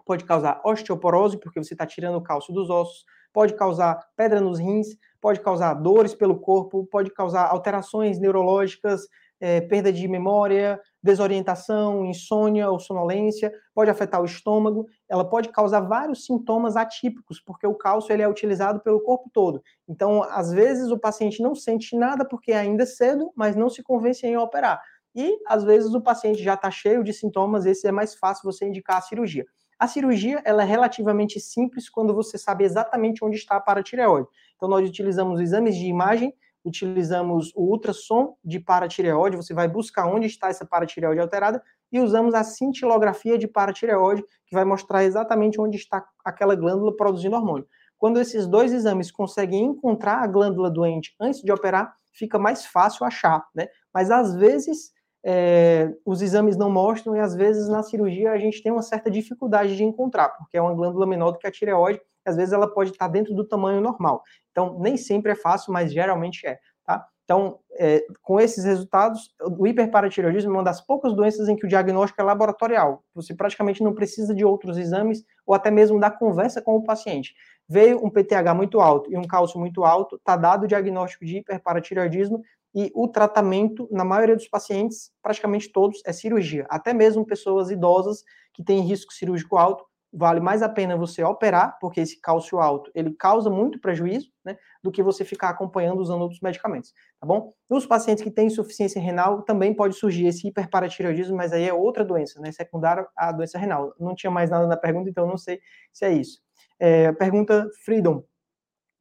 Pode 0.06 0.24
causar 0.24 0.62
osteoporose, 0.64 1.38
porque 1.38 1.62
você 1.62 1.74
está 1.74 1.84
tirando 1.84 2.16
o 2.16 2.22
cálcio 2.22 2.54
dos 2.54 2.70
ossos. 2.70 3.04
Pode 3.30 3.54
causar 3.54 4.02
pedra 4.16 4.40
nos 4.40 4.58
rins, 4.58 4.88
pode 5.20 5.38
causar 5.40 5.74
dores 5.74 6.14
pelo 6.14 6.40
corpo, 6.40 6.86
pode 6.86 7.10
causar 7.10 7.48
alterações 7.48 8.18
neurológicas, 8.18 9.02
é, 9.42 9.60
perda 9.60 9.92
de 9.92 10.06
memória, 10.06 10.80
desorientação, 11.02 12.04
insônia 12.04 12.70
ou 12.70 12.78
sonolência, 12.78 13.52
pode 13.74 13.90
afetar 13.90 14.22
o 14.22 14.24
estômago, 14.24 14.86
ela 15.08 15.28
pode 15.28 15.48
causar 15.48 15.80
vários 15.80 16.24
sintomas 16.24 16.76
atípicos, 16.76 17.40
porque 17.40 17.66
o 17.66 17.74
cálcio 17.74 18.12
ele 18.12 18.22
é 18.22 18.28
utilizado 18.28 18.78
pelo 18.78 19.00
corpo 19.00 19.28
todo. 19.34 19.60
Então, 19.88 20.22
às 20.22 20.52
vezes 20.52 20.92
o 20.92 20.98
paciente 20.98 21.42
não 21.42 21.56
sente 21.56 21.96
nada 21.96 22.24
porque 22.24 22.52
é 22.52 22.58
ainda 22.58 22.86
cedo, 22.86 23.32
mas 23.34 23.56
não 23.56 23.68
se 23.68 23.82
convence 23.82 24.24
em 24.24 24.36
operar. 24.36 24.80
E 25.12 25.36
às 25.48 25.64
vezes 25.64 25.92
o 25.92 26.00
paciente 26.00 26.40
já 26.40 26.54
está 26.54 26.70
cheio 26.70 27.02
de 27.02 27.12
sintomas, 27.12 27.66
esse 27.66 27.84
é 27.88 27.90
mais 27.90 28.14
fácil 28.14 28.44
você 28.44 28.64
indicar 28.64 28.98
a 28.98 29.02
cirurgia. 29.02 29.44
A 29.76 29.88
cirurgia 29.88 30.40
ela 30.44 30.62
é 30.62 30.66
relativamente 30.66 31.40
simples 31.40 31.90
quando 31.90 32.14
você 32.14 32.38
sabe 32.38 32.62
exatamente 32.62 33.24
onde 33.24 33.36
está 33.36 33.56
a 33.56 33.60
paratireoide. 33.60 34.28
Então, 34.54 34.68
nós 34.68 34.88
utilizamos 34.88 35.40
exames 35.40 35.74
de 35.74 35.86
imagem 35.86 36.32
utilizamos 36.64 37.52
o 37.54 37.70
ultrassom 37.70 38.36
de 38.44 38.60
paratireoide, 38.60 39.36
você 39.36 39.52
vai 39.52 39.68
buscar 39.68 40.06
onde 40.06 40.26
está 40.26 40.48
essa 40.48 40.64
paratireoide 40.64 41.20
alterada, 41.20 41.62
e 41.90 42.00
usamos 42.00 42.34
a 42.34 42.42
cintilografia 42.42 43.36
de 43.36 43.46
paratireoide, 43.46 44.24
que 44.46 44.54
vai 44.54 44.64
mostrar 44.64 45.04
exatamente 45.04 45.60
onde 45.60 45.76
está 45.76 46.04
aquela 46.24 46.54
glândula 46.54 46.96
produzindo 46.96 47.36
hormônio. 47.36 47.66
Quando 47.98 48.18
esses 48.18 48.46
dois 48.46 48.72
exames 48.72 49.10
conseguem 49.10 49.64
encontrar 49.64 50.22
a 50.22 50.26
glândula 50.26 50.70
doente 50.70 51.14
antes 51.20 51.40
de 51.40 51.52
operar, 51.52 51.94
fica 52.12 52.38
mais 52.38 52.64
fácil 52.66 53.06
achar, 53.06 53.46
né? 53.54 53.68
Mas 53.92 54.10
às 54.10 54.34
vezes 54.34 54.92
é, 55.24 55.94
os 56.04 56.20
exames 56.20 56.56
não 56.56 56.70
mostram 56.70 57.14
e 57.14 57.20
às 57.20 57.34
vezes 57.34 57.68
na 57.68 57.82
cirurgia 57.82 58.32
a 58.32 58.38
gente 58.38 58.62
tem 58.62 58.72
uma 58.72 58.82
certa 58.82 59.10
dificuldade 59.10 59.76
de 59.76 59.84
encontrar, 59.84 60.30
porque 60.30 60.56
é 60.56 60.62
uma 60.62 60.74
glândula 60.74 61.06
menor 61.06 61.32
do 61.32 61.38
que 61.38 61.46
a 61.46 61.50
tireoide, 61.50 62.00
às 62.24 62.36
vezes 62.36 62.52
ela 62.52 62.66
pode 62.66 62.90
estar 62.90 63.08
dentro 63.08 63.34
do 63.34 63.44
tamanho 63.44 63.80
normal. 63.80 64.22
Então, 64.50 64.78
nem 64.78 64.96
sempre 64.96 65.32
é 65.32 65.34
fácil, 65.34 65.72
mas 65.72 65.92
geralmente 65.92 66.46
é, 66.46 66.58
tá? 66.84 67.06
Então, 67.24 67.60
é, 67.78 68.04
com 68.20 68.40
esses 68.40 68.64
resultados, 68.64 69.34
o 69.58 69.66
hiperparatireoidismo 69.66 70.50
é 70.50 70.54
uma 70.54 70.64
das 70.64 70.80
poucas 70.80 71.14
doenças 71.14 71.48
em 71.48 71.56
que 71.56 71.64
o 71.64 71.68
diagnóstico 71.68 72.20
é 72.20 72.24
laboratorial. 72.24 73.02
Você 73.14 73.34
praticamente 73.34 73.82
não 73.82 73.94
precisa 73.94 74.34
de 74.34 74.44
outros 74.44 74.76
exames 74.76 75.24
ou 75.46 75.54
até 75.54 75.70
mesmo 75.70 75.98
da 75.98 76.10
conversa 76.10 76.60
com 76.60 76.76
o 76.76 76.84
paciente. 76.84 77.34
Veio 77.68 78.04
um 78.04 78.10
PTH 78.10 78.54
muito 78.54 78.80
alto 78.80 79.10
e 79.10 79.16
um 79.16 79.22
cálcio 79.22 79.58
muito 79.58 79.84
alto, 79.84 80.16
está 80.16 80.36
dado 80.36 80.64
o 80.64 80.66
diagnóstico 80.66 81.24
de 81.24 81.38
hiperparatireoidismo 81.38 82.42
e 82.74 82.90
o 82.94 83.06
tratamento, 83.06 83.86
na 83.90 84.04
maioria 84.04 84.34
dos 84.34 84.48
pacientes, 84.48 85.10
praticamente 85.22 85.70
todos, 85.70 86.00
é 86.06 86.12
cirurgia. 86.12 86.66
Até 86.70 86.92
mesmo 86.92 87.24
pessoas 87.24 87.70
idosas 87.70 88.24
que 88.52 88.64
têm 88.64 88.80
risco 88.80 89.12
cirúrgico 89.12 89.56
alto, 89.56 89.84
vale 90.12 90.40
mais 90.40 90.62
a 90.62 90.68
pena 90.68 90.96
você 90.96 91.24
operar, 91.24 91.78
porque 91.80 92.00
esse 92.00 92.20
cálcio 92.20 92.58
alto, 92.58 92.90
ele 92.94 93.14
causa 93.14 93.48
muito 93.48 93.80
prejuízo, 93.80 94.30
né, 94.44 94.58
do 94.82 94.92
que 94.92 95.02
você 95.02 95.24
ficar 95.24 95.48
acompanhando 95.48 96.00
usando 96.00 96.20
outros 96.20 96.40
medicamentos, 96.40 96.92
tá 97.18 97.26
bom? 97.26 97.52
Nos 97.70 97.86
pacientes 97.86 98.22
que 98.22 98.30
têm 98.30 98.48
insuficiência 98.48 99.00
renal, 99.00 99.42
também 99.42 99.74
pode 99.74 99.94
surgir 99.94 100.26
esse 100.26 100.46
hiperparatireoidismo, 100.48 101.36
mas 101.36 101.52
aí 101.52 101.66
é 101.66 101.72
outra 101.72 102.04
doença, 102.04 102.40
né, 102.40 102.52
secundária 102.52 103.06
à 103.16 103.32
doença 103.32 103.58
renal. 103.58 103.94
Não 103.98 104.14
tinha 104.14 104.30
mais 104.30 104.50
nada 104.50 104.66
na 104.66 104.76
pergunta, 104.76 105.08
então 105.08 105.26
não 105.26 105.38
sei 105.38 105.60
se 105.92 106.04
é 106.04 106.12
isso. 106.12 106.40
É, 106.78 107.12
pergunta 107.12 107.68
Freedom. 107.84 108.24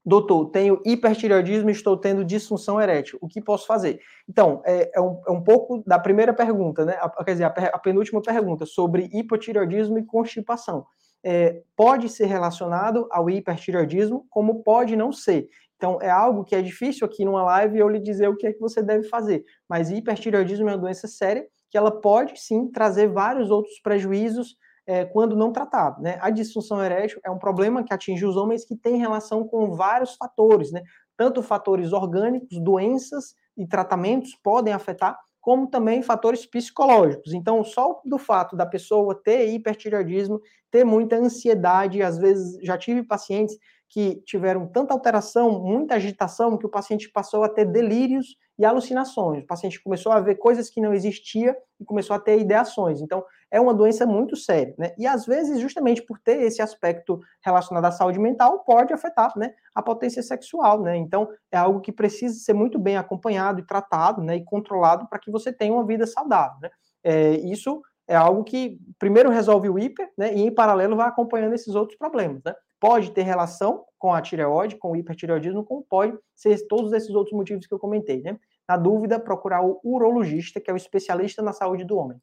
Doutor, 0.04 0.48
tenho 0.50 0.82
hipertireoidismo 0.84 1.70
e 1.70 1.74
estou 1.74 1.96
tendo 1.96 2.26
disfunção 2.26 2.82
erétil. 2.82 3.20
O 3.22 3.28
que 3.28 3.40
posso 3.40 3.68
fazer? 3.68 4.00
Então, 4.28 4.62
é, 4.66 4.92
é, 4.96 5.02
um, 5.02 5.22
é 5.28 5.32
um, 5.32 5.44
pouco 5.44 5.84
da 5.86 6.00
primeira 6.00 6.34
pergunta, 6.34 6.84
né? 6.84 6.98
A, 7.00 7.24
quer 7.24 7.34
dizer, 7.34 7.44
a, 7.44 7.48
a, 7.48 7.78
penúltima 7.78 8.20
pergunta 8.20 8.66
sobre 8.66 9.10
hipotireoidismo 9.14 10.00
e 10.00 10.06
constipação. 10.06 10.88
É, 11.24 11.62
pode 11.76 12.10
ser 12.10 12.26
relacionado 12.26 13.08
ao 13.12 13.30
hipertireoidismo, 13.30 14.26
como 14.30 14.64
pode 14.64 14.96
não 14.96 15.12
ser. 15.12 15.48
Então, 15.76 16.00
é 16.02 16.10
algo 16.10 16.44
que 16.44 16.56
é 16.56 16.62
difícil 16.62 17.06
aqui 17.06 17.26
numa 17.26 17.44
live 17.44 17.80
eu 17.80 17.90
lhe 17.90 18.00
dizer 18.00 18.28
o 18.28 18.36
que 18.36 18.48
é 18.48 18.54
que 18.54 18.60
você 18.60 18.82
deve 18.84 19.08
fazer. 19.08 19.44
Mas 19.68 19.90
hipertireoidismo 19.90 20.70
é 20.70 20.74
uma 20.74 20.78
doença 20.78 21.08
séria 21.08 21.46
que 21.72 21.78
ela 21.78 21.90
pode 21.90 22.40
sim 22.40 22.70
trazer 22.70 23.08
vários 23.08 23.50
outros 23.50 23.80
prejuízos 23.82 24.58
é, 24.86 25.06
quando 25.06 25.36
não 25.36 25.52
tratado. 25.52 26.02
Né? 26.02 26.18
A 26.22 26.30
disfunção 26.30 26.84
erétil 26.84 27.20
é 27.24 27.32
um 27.32 27.40
problema 27.40 27.84
que 27.84 27.94
atinge 27.94 28.26
os 28.26 28.36
homens 28.36 28.66
que 28.66 28.76
tem 28.76 28.98
relação 28.98 29.48
com 29.48 29.72
vários 29.72 30.16
fatores, 30.16 30.72
né? 30.72 30.84
tanto 31.18 31.42
fatores 31.42 31.94
orgânicos, 31.94 32.62
doenças 32.62 33.34
e 33.58 33.66
tratamentos 33.68 34.36
podem 34.44 34.74
afetar, 34.74 35.18
como 35.42 35.68
também 35.68 36.04
fatores 36.04 36.46
psicológicos. 36.46 37.34
Então, 37.34 37.64
só 37.64 38.00
do 38.06 38.18
fato 38.18 38.56
da 38.56 38.66
pessoa 38.66 39.16
ter 39.16 39.48
hipertireoidismo, 39.50 40.40
ter 40.70 40.86
muita 40.86 41.18
ansiedade, 41.18 42.02
às 42.02 42.18
vezes 42.18 42.58
já 42.64 42.78
tive 42.78 43.04
pacientes 43.04 43.58
que 43.92 44.16
tiveram 44.26 44.66
tanta 44.66 44.94
alteração, 44.94 45.60
muita 45.60 45.96
agitação, 45.96 46.58
que 46.58 46.66
o 46.66 46.70
paciente 46.70 47.12
passou 47.12 47.44
a 47.44 47.50
ter 47.50 47.66
delírios 47.66 48.38
e 48.58 48.64
alucinações. 48.64 49.44
O 49.44 49.48
paciente 49.48 49.84
começou 49.84 50.14
a 50.14 50.22
ver 50.22 50.36
coisas 50.36 50.70
que 50.70 50.80
não 50.80 50.94
existia 50.94 51.58
e 51.78 51.84
começou 51.84 52.16
a 52.16 52.20
ter 52.20 52.40
ideações. 52.40 53.02
Então, 53.02 53.22
é 53.52 53.60
uma 53.60 53.74
doença 53.74 54.06
muito 54.06 54.38
séria, 54.38 54.74
né? 54.78 54.94
E 54.98 55.06
às 55.06 55.26
vezes, 55.26 55.60
justamente 55.60 56.02
por 56.02 56.18
ter 56.20 56.42
esse 56.42 56.62
aspecto 56.62 57.20
relacionado 57.44 57.84
à 57.84 57.92
saúde 57.92 58.18
mental, 58.18 58.60
pode 58.64 58.94
afetar, 58.94 59.38
né, 59.38 59.54
a 59.76 59.82
potência 59.82 60.24
sexual, 60.24 60.82
né? 60.82 60.96
Então, 60.96 61.28
é 61.52 61.58
algo 61.58 61.82
que 61.82 61.92
precisa 61.92 62.34
ser 62.40 62.54
muito 62.54 62.80
bem 62.80 62.96
acompanhado 62.96 63.60
e 63.60 63.66
tratado, 63.66 64.22
né, 64.22 64.38
e 64.38 64.46
controlado 64.46 65.06
para 65.10 65.20
que 65.20 65.30
você 65.30 65.52
tenha 65.52 65.74
uma 65.74 65.86
vida 65.86 66.08
saudável, 66.08 66.58
né? 66.62 66.70
É, 67.04 67.32
isso 67.40 67.82
é 68.08 68.16
algo 68.16 68.44
que 68.44 68.78
primeiro 68.98 69.30
resolve 69.30 69.70
o 69.70 69.78
hiper, 69.78 70.10
né, 70.18 70.34
e 70.34 70.42
em 70.44 70.54
paralelo 70.54 70.96
vai 70.96 71.08
acompanhando 71.10 71.54
esses 71.54 71.76
outros 71.76 71.98
problemas, 71.98 72.42
né? 72.46 72.54
Pode 72.82 73.12
ter 73.12 73.22
relação 73.22 73.86
com 74.00 74.12
a 74.12 74.22
tireoide, 74.22 74.76
com 74.76 74.92
o 74.92 74.96
hipertireoidismo, 74.96 75.64
como 75.64 75.84
pode 75.84 76.18
ser 76.36 76.58
todos 76.68 76.92
esses 76.92 77.12
outros 77.12 77.38
motivos 77.38 77.68
que 77.68 77.74
eu 77.74 77.78
comentei, 77.78 78.24
né? 78.24 78.40
Na 78.68 78.76
dúvida, 78.76 79.20
procurar 79.20 79.64
o 79.64 79.80
urologista, 79.84 80.60
que 80.60 80.72
é 80.72 80.74
o 80.74 80.78
especialista 80.78 81.44
na 81.44 81.54
saúde 81.54 81.86
do 81.86 81.96
homem. 81.96 82.20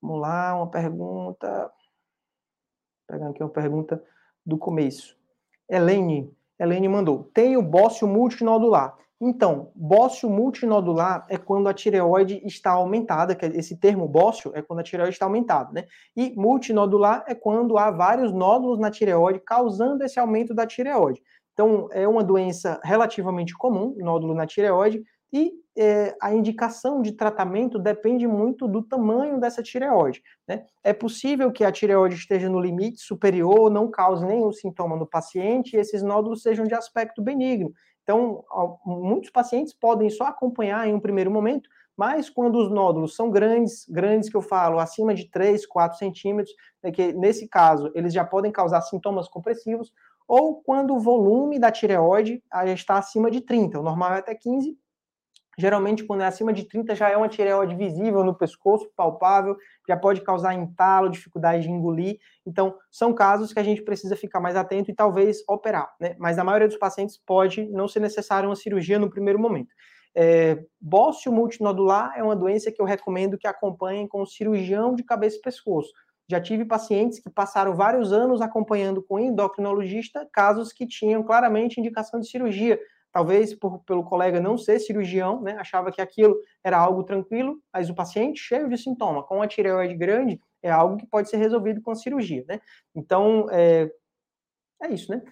Vamos 0.00 0.22
lá, 0.22 0.56
uma 0.56 0.70
pergunta. 0.70 1.70
Pegando 3.06 3.32
aqui 3.32 3.42
uma 3.42 3.50
pergunta 3.50 4.02
do 4.44 4.56
começo. 4.56 5.14
Helene, 5.68 6.34
Helene 6.58 6.88
mandou: 6.88 7.24
tenho 7.34 7.60
bócio 7.60 8.08
multinodular. 8.08 8.96
Então, 9.20 9.70
bócio 9.74 10.28
multinodular 10.28 11.24
é 11.28 11.38
quando 11.38 11.68
a 11.68 11.74
tireoide 11.74 12.42
está 12.44 12.72
aumentada, 12.72 13.34
que 13.34 13.46
esse 13.46 13.76
termo 13.76 14.08
bócio 14.08 14.50
é 14.54 14.60
quando 14.60 14.80
a 14.80 14.82
tireoide 14.82 15.14
está 15.14 15.24
aumentada, 15.24 15.72
né? 15.72 15.84
E 16.16 16.34
multinodular 16.36 17.24
é 17.26 17.34
quando 17.34 17.78
há 17.78 17.90
vários 17.90 18.32
nódulos 18.32 18.78
na 18.78 18.90
tireoide 18.90 19.40
causando 19.40 20.02
esse 20.02 20.18
aumento 20.18 20.52
da 20.52 20.66
tireoide. 20.66 21.22
Então, 21.52 21.88
é 21.92 22.06
uma 22.06 22.24
doença 22.24 22.80
relativamente 22.82 23.54
comum, 23.56 23.94
nódulo 23.98 24.34
na 24.34 24.46
tireoide, 24.46 25.02
e 25.32 25.52
é, 25.76 26.14
a 26.20 26.32
indicação 26.32 27.02
de 27.02 27.12
tratamento 27.12 27.78
depende 27.78 28.26
muito 28.26 28.68
do 28.68 28.82
tamanho 28.82 29.40
dessa 29.40 29.62
tireoide. 29.62 30.22
Né? 30.46 30.64
É 30.82 30.92
possível 30.92 31.50
que 31.50 31.64
a 31.64 31.72
tireoide 31.72 32.14
esteja 32.14 32.48
no 32.48 32.60
limite 32.60 33.00
superior, 33.00 33.70
não 33.70 33.90
cause 33.90 34.24
nenhum 34.24 34.52
sintoma 34.52 34.96
no 34.96 35.06
paciente 35.06 35.74
e 35.74 35.80
esses 35.80 36.02
nódulos 36.02 36.42
sejam 36.42 36.64
de 36.64 36.74
aspecto 36.74 37.20
benigno. 37.20 37.72
Então, 38.04 38.44
muitos 38.84 39.30
pacientes 39.30 39.74
podem 39.74 40.08
só 40.08 40.24
acompanhar 40.24 40.86
em 40.86 40.94
um 40.94 41.00
primeiro 41.00 41.30
momento, 41.30 41.68
mas 41.96 42.28
quando 42.28 42.56
os 42.56 42.70
nódulos 42.70 43.16
são 43.16 43.30
grandes, 43.30 43.86
grandes 43.88 44.28
que 44.28 44.36
eu 44.36 44.42
falo, 44.42 44.78
acima 44.78 45.14
de 45.14 45.30
3, 45.30 45.66
4 45.66 45.98
centímetros, 45.98 46.54
é 46.82 46.92
que 46.92 47.12
nesse 47.12 47.48
caso 47.48 47.90
eles 47.94 48.12
já 48.12 48.24
podem 48.24 48.52
causar 48.52 48.82
sintomas 48.82 49.28
compressivos, 49.28 49.92
ou 50.28 50.62
quando 50.62 50.94
o 50.94 51.00
volume 51.00 51.58
da 51.58 51.70
tireoide 51.70 52.42
está 52.66 52.98
acima 52.98 53.30
de 53.30 53.40
30, 53.40 53.80
o 53.80 53.82
normal 53.82 54.14
é 54.14 54.18
até 54.18 54.34
15, 54.34 54.76
Geralmente, 55.58 56.04
quando 56.04 56.22
é 56.22 56.26
acima 56.26 56.52
de 56.52 56.64
30, 56.64 56.94
já 56.94 57.08
é 57.08 57.16
uma 57.16 57.28
tireoide 57.28 57.74
visível 57.74 58.24
no 58.24 58.34
pescoço, 58.34 58.90
palpável, 58.96 59.56
já 59.88 59.96
pode 59.96 60.20
causar 60.20 60.54
entalo, 60.54 61.08
dificuldade 61.08 61.62
de 61.62 61.70
engolir. 61.70 62.18
Então, 62.46 62.74
são 62.90 63.12
casos 63.12 63.52
que 63.52 63.58
a 63.58 63.62
gente 63.62 63.82
precisa 63.82 64.16
ficar 64.16 64.40
mais 64.40 64.56
atento 64.56 64.90
e 64.90 64.94
talvez 64.94 65.42
operar, 65.48 65.92
né? 66.00 66.16
Mas 66.18 66.36
na 66.36 66.44
maioria 66.44 66.68
dos 66.68 66.76
pacientes 66.76 67.16
pode 67.16 67.66
não 67.66 67.86
ser 67.86 68.00
necessário 68.00 68.48
uma 68.48 68.56
cirurgia 68.56 68.98
no 68.98 69.10
primeiro 69.10 69.38
momento. 69.38 69.72
É, 70.16 70.64
bócio 70.80 71.32
multinodular 71.32 72.12
é 72.16 72.22
uma 72.22 72.36
doença 72.36 72.70
que 72.70 72.80
eu 72.80 72.86
recomendo 72.86 73.36
que 73.36 73.48
acompanhem 73.48 74.06
com 74.06 74.22
o 74.22 74.26
cirurgião 74.26 74.94
de 74.94 75.02
cabeça 75.02 75.36
e 75.38 75.40
pescoço. 75.40 75.92
Já 76.28 76.40
tive 76.40 76.64
pacientes 76.64 77.18
que 77.18 77.28
passaram 77.28 77.74
vários 77.74 78.12
anos 78.12 78.40
acompanhando 78.40 79.02
com 79.02 79.18
endocrinologista 79.18 80.26
casos 80.32 80.72
que 80.72 80.86
tinham 80.86 81.22
claramente 81.22 81.78
indicação 81.78 82.18
de 82.18 82.28
cirurgia. 82.28 82.78
Talvez 83.14 83.54
por, 83.54 83.78
pelo 83.84 84.02
colega 84.02 84.40
não 84.40 84.58
ser 84.58 84.80
cirurgião, 84.80 85.40
né, 85.40 85.56
achava 85.56 85.92
que 85.92 86.02
aquilo 86.02 86.36
era 86.64 86.76
algo 86.76 87.04
tranquilo, 87.04 87.60
mas 87.72 87.88
o 87.88 87.94
paciente 87.94 88.40
cheio 88.40 88.68
de 88.68 88.76
sintoma, 88.76 89.22
com 89.22 89.40
a 89.40 89.46
tireoide 89.46 89.94
grande, 89.94 90.40
é 90.60 90.68
algo 90.68 90.96
que 90.96 91.06
pode 91.06 91.30
ser 91.30 91.36
resolvido 91.36 91.80
com 91.80 91.94
cirurgia, 91.94 92.44
né? 92.48 92.60
Então, 92.92 93.46
é, 93.52 93.88
é 94.82 94.92
isso, 94.92 95.12
né? 95.12 95.22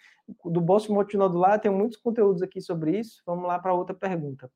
Do 0.45 0.61
bolso 0.61 0.95
multinodular, 0.95 1.59
tem 1.61 1.73
muitos 1.73 1.99
conteúdos 1.99 2.41
aqui 2.41 2.61
sobre 2.61 3.01
isso. 3.01 3.21
Vamos 3.27 3.49
lá 3.49 3.59
para 3.59 3.75
outra 3.75 3.97
pergunta. 3.97 4.49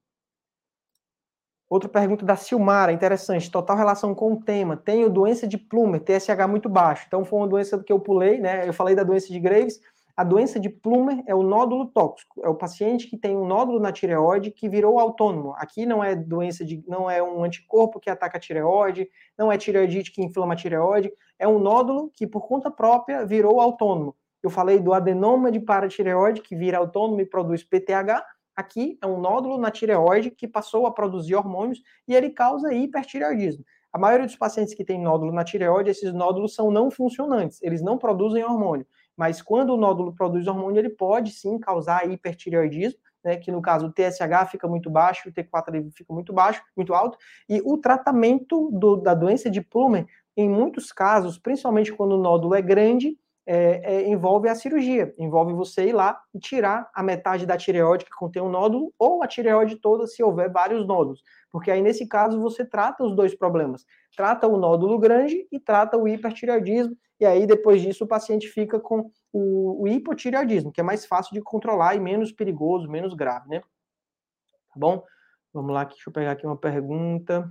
Outra 1.69 1.89
pergunta 1.89 2.25
da 2.25 2.37
Silmara, 2.37 2.93
interessante. 2.93 3.51
Total 3.51 3.77
relação 3.77 4.15
com 4.15 4.35
o 4.35 4.41
tema. 4.41 4.77
Tenho 4.77 5.11
doença 5.11 5.49
de 5.49 5.59
Plumer, 5.59 6.01
TSH 6.01 6.47
muito 6.49 6.69
baixo. 6.69 7.05
Então, 7.09 7.25
foi 7.25 7.41
uma 7.41 7.49
doença 7.49 7.83
que 7.83 7.93
eu 7.93 7.99
pulei, 7.99 8.39
né? 8.39 8.69
Eu 8.69 8.73
falei 8.73 8.95
da 8.95 9.03
doença 9.03 9.33
de 9.33 9.41
Graves. 9.41 9.81
A 10.17 10.25
doença 10.25 10.59
de 10.59 10.71
Plumer 10.71 11.23
é 11.27 11.35
o 11.35 11.43
nódulo 11.43 11.89
tóxico. 11.89 12.41
É 12.43 12.49
o 12.49 12.55
paciente 12.55 13.07
que 13.07 13.19
tem 13.19 13.37
um 13.37 13.47
nódulo 13.47 13.79
na 13.79 13.93
tireoide 13.93 14.51
que 14.51 14.67
virou 14.67 14.99
autônomo. 14.99 15.53
Aqui 15.59 15.85
não 15.85 16.03
é 16.03 16.17
doença 16.17 16.65
de, 16.65 16.83
não 16.89 17.11
é 17.11 17.23
um 17.23 17.45
anticorpo 17.45 18.01
que 18.01 18.09
ataca 18.09 18.39
a 18.39 18.41
tireoide, 18.41 19.11
não 19.37 19.53
é 19.53 19.59
tireoidite 19.59 20.11
que 20.11 20.25
inflama 20.25 20.55
a 20.55 20.57
tireoide, 20.57 21.13
é 21.39 21.47
um 21.47 21.59
nódulo 21.59 22.11
que 22.15 22.27
por 22.27 22.49
conta 22.49 22.71
própria 22.71 23.27
virou 23.27 23.61
autônomo. 23.61 24.17
Eu 24.43 24.49
falei 24.49 24.81
do 24.81 24.95
adenoma 24.95 25.53
de 25.53 25.61
paratireoide 25.61 26.41
que 26.41 26.57
vira 26.57 26.79
autônomo 26.79 27.21
e 27.21 27.27
produz 27.27 27.63
PTH. 27.63 28.25
Aqui 28.57 28.97
é 29.03 29.07
um 29.07 29.21
nódulo 29.21 29.59
na 29.59 29.71
tireoide 29.71 30.31
que 30.31 30.49
passou 30.49 30.87
a 30.87 30.95
produzir 30.95 31.35
hormônios 31.35 31.83
e 32.09 32.15
ele 32.15 32.31
causa 32.31 32.73
hipertireoidismo. 32.73 33.67
A 33.93 33.99
maioria 33.99 34.25
dos 34.25 34.37
pacientes 34.37 34.75
que 34.75 34.85
tem 34.85 34.99
nódulo 34.99 35.31
na 35.31 35.45
tireoide, 35.45 35.91
esses 35.91 36.13
nódulos 36.15 36.55
são 36.55 36.71
não 36.71 36.91
funcionantes, 36.91 37.63
eles 37.63 37.83
não 37.83 37.99
produzem 37.99 38.43
hormônio. 38.43 38.87
Mas 39.17 39.41
quando 39.41 39.71
o 39.71 39.77
nódulo 39.77 40.15
produz 40.15 40.47
hormônio, 40.47 40.79
ele 40.79 40.91
pode 40.91 41.31
sim 41.31 41.59
causar 41.59 42.09
hipertireoidismo, 42.11 42.99
né, 43.25 43.37
que 43.37 43.51
no 43.51 43.61
caso 43.61 43.87
o 43.87 43.93
TSH 43.93 44.51
fica 44.51 44.69
muito 44.69 44.89
baixo, 44.89 45.29
o 45.29 45.33
T4 45.33 45.91
fica 45.93 46.13
muito 46.13 46.33
baixo, 46.33 46.63
muito 46.77 46.95
alto, 46.95 47.19
e 47.49 47.61
o 47.65 47.77
tratamento 47.79 48.71
do, 48.71 48.97
da 48.97 49.15
doença 49.15 49.51
de 49.51 49.61
Plumer, 49.61 50.07
em 50.37 50.49
muitos 50.49 50.93
casos, 50.93 51.39
principalmente 51.39 51.93
quando 51.93 52.13
o 52.13 52.21
nódulo 52.21 52.55
é 52.55 52.63
grande, 52.63 53.19
é, 53.47 53.95
é, 53.95 54.09
envolve 54.09 54.49
a 54.49 54.55
cirurgia, 54.55 55.15
envolve 55.17 55.53
você 55.53 55.89
ir 55.89 55.93
lá 55.93 56.21
e 56.35 56.39
tirar 56.41 56.91
a 56.93 57.03
metade 57.03 57.47
da 57.47 57.57
tireoide 57.57 58.05
que 58.05 58.11
contém 58.11 58.43
um 58.43 58.49
nódulo, 58.49 58.93
ou 58.99 59.23
a 59.23 59.27
tireoide 59.27 59.77
toda 59.77 60.07
se 60.07 60.23
houver 60.23 60.51
vários 60.51 60.87
nódulos, 60.87 61.23
porque 61.51 61.71
aí 61.71 61.81
nesse 61.81 62.09
caso 62.09 62.41
você 62.41 62.65
trata 62.65 63.05
os 63.05 63.15
dois 63.15 63.35
problemas, 63.35 63.87
trata 64.17 64.49
o 64.49 64.57
nódulo 64.57 64.99
grande 64.99 65.47
e 65.53 65.61
trata 65.61 65.97
o 65.97 66.09
hipertireoidismo, 66.09 66.97
e 67.21 67.25
aí 67.25 67.47
depois 67.47 67.81
disso 67.81 68.05
o 68.05 68.09
paciente 68.09 68.49
fica 68.49 68.81
com 68.81 69.11
o, 69.33 69.83
o 69.83 69.89
hipotireoidismo, 69.89 70.73
que 70.73 70.81
é 70.81 70.85
mais 70.85 71.07
fácil 71.07 71.33
de 71.33 71.41
controlar 71.41 71.95
e 71.95 72.01
menos 72.01 72.33
perigoso, 72.33 72.91
menos 72.91 73.15
grave, 73.15 73.49
né? 73.49 73.61
Tá 73.61 74.75
bom? 74.77 75.05
Vamos 75.53 75.73
lá, 75.73 75.85
deixa 75.85 76.11
eu 76.11 76.13
pegar 76.13 76.33
aqui 76.33 76.45
uma 76.45 76.57
pergunta. 76.57 77.51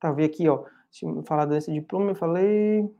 Tá, 0.00 0.12
ver 0.12 0.24
aqui, 0.24 0.48
ó. 0.48 0.64
Se 0.90 1.06
falar 1.24 1.46
desse 1.46 1.72
diploma, 1.72 2.10
eu 2.10 2.14
falei. 2.14 2.99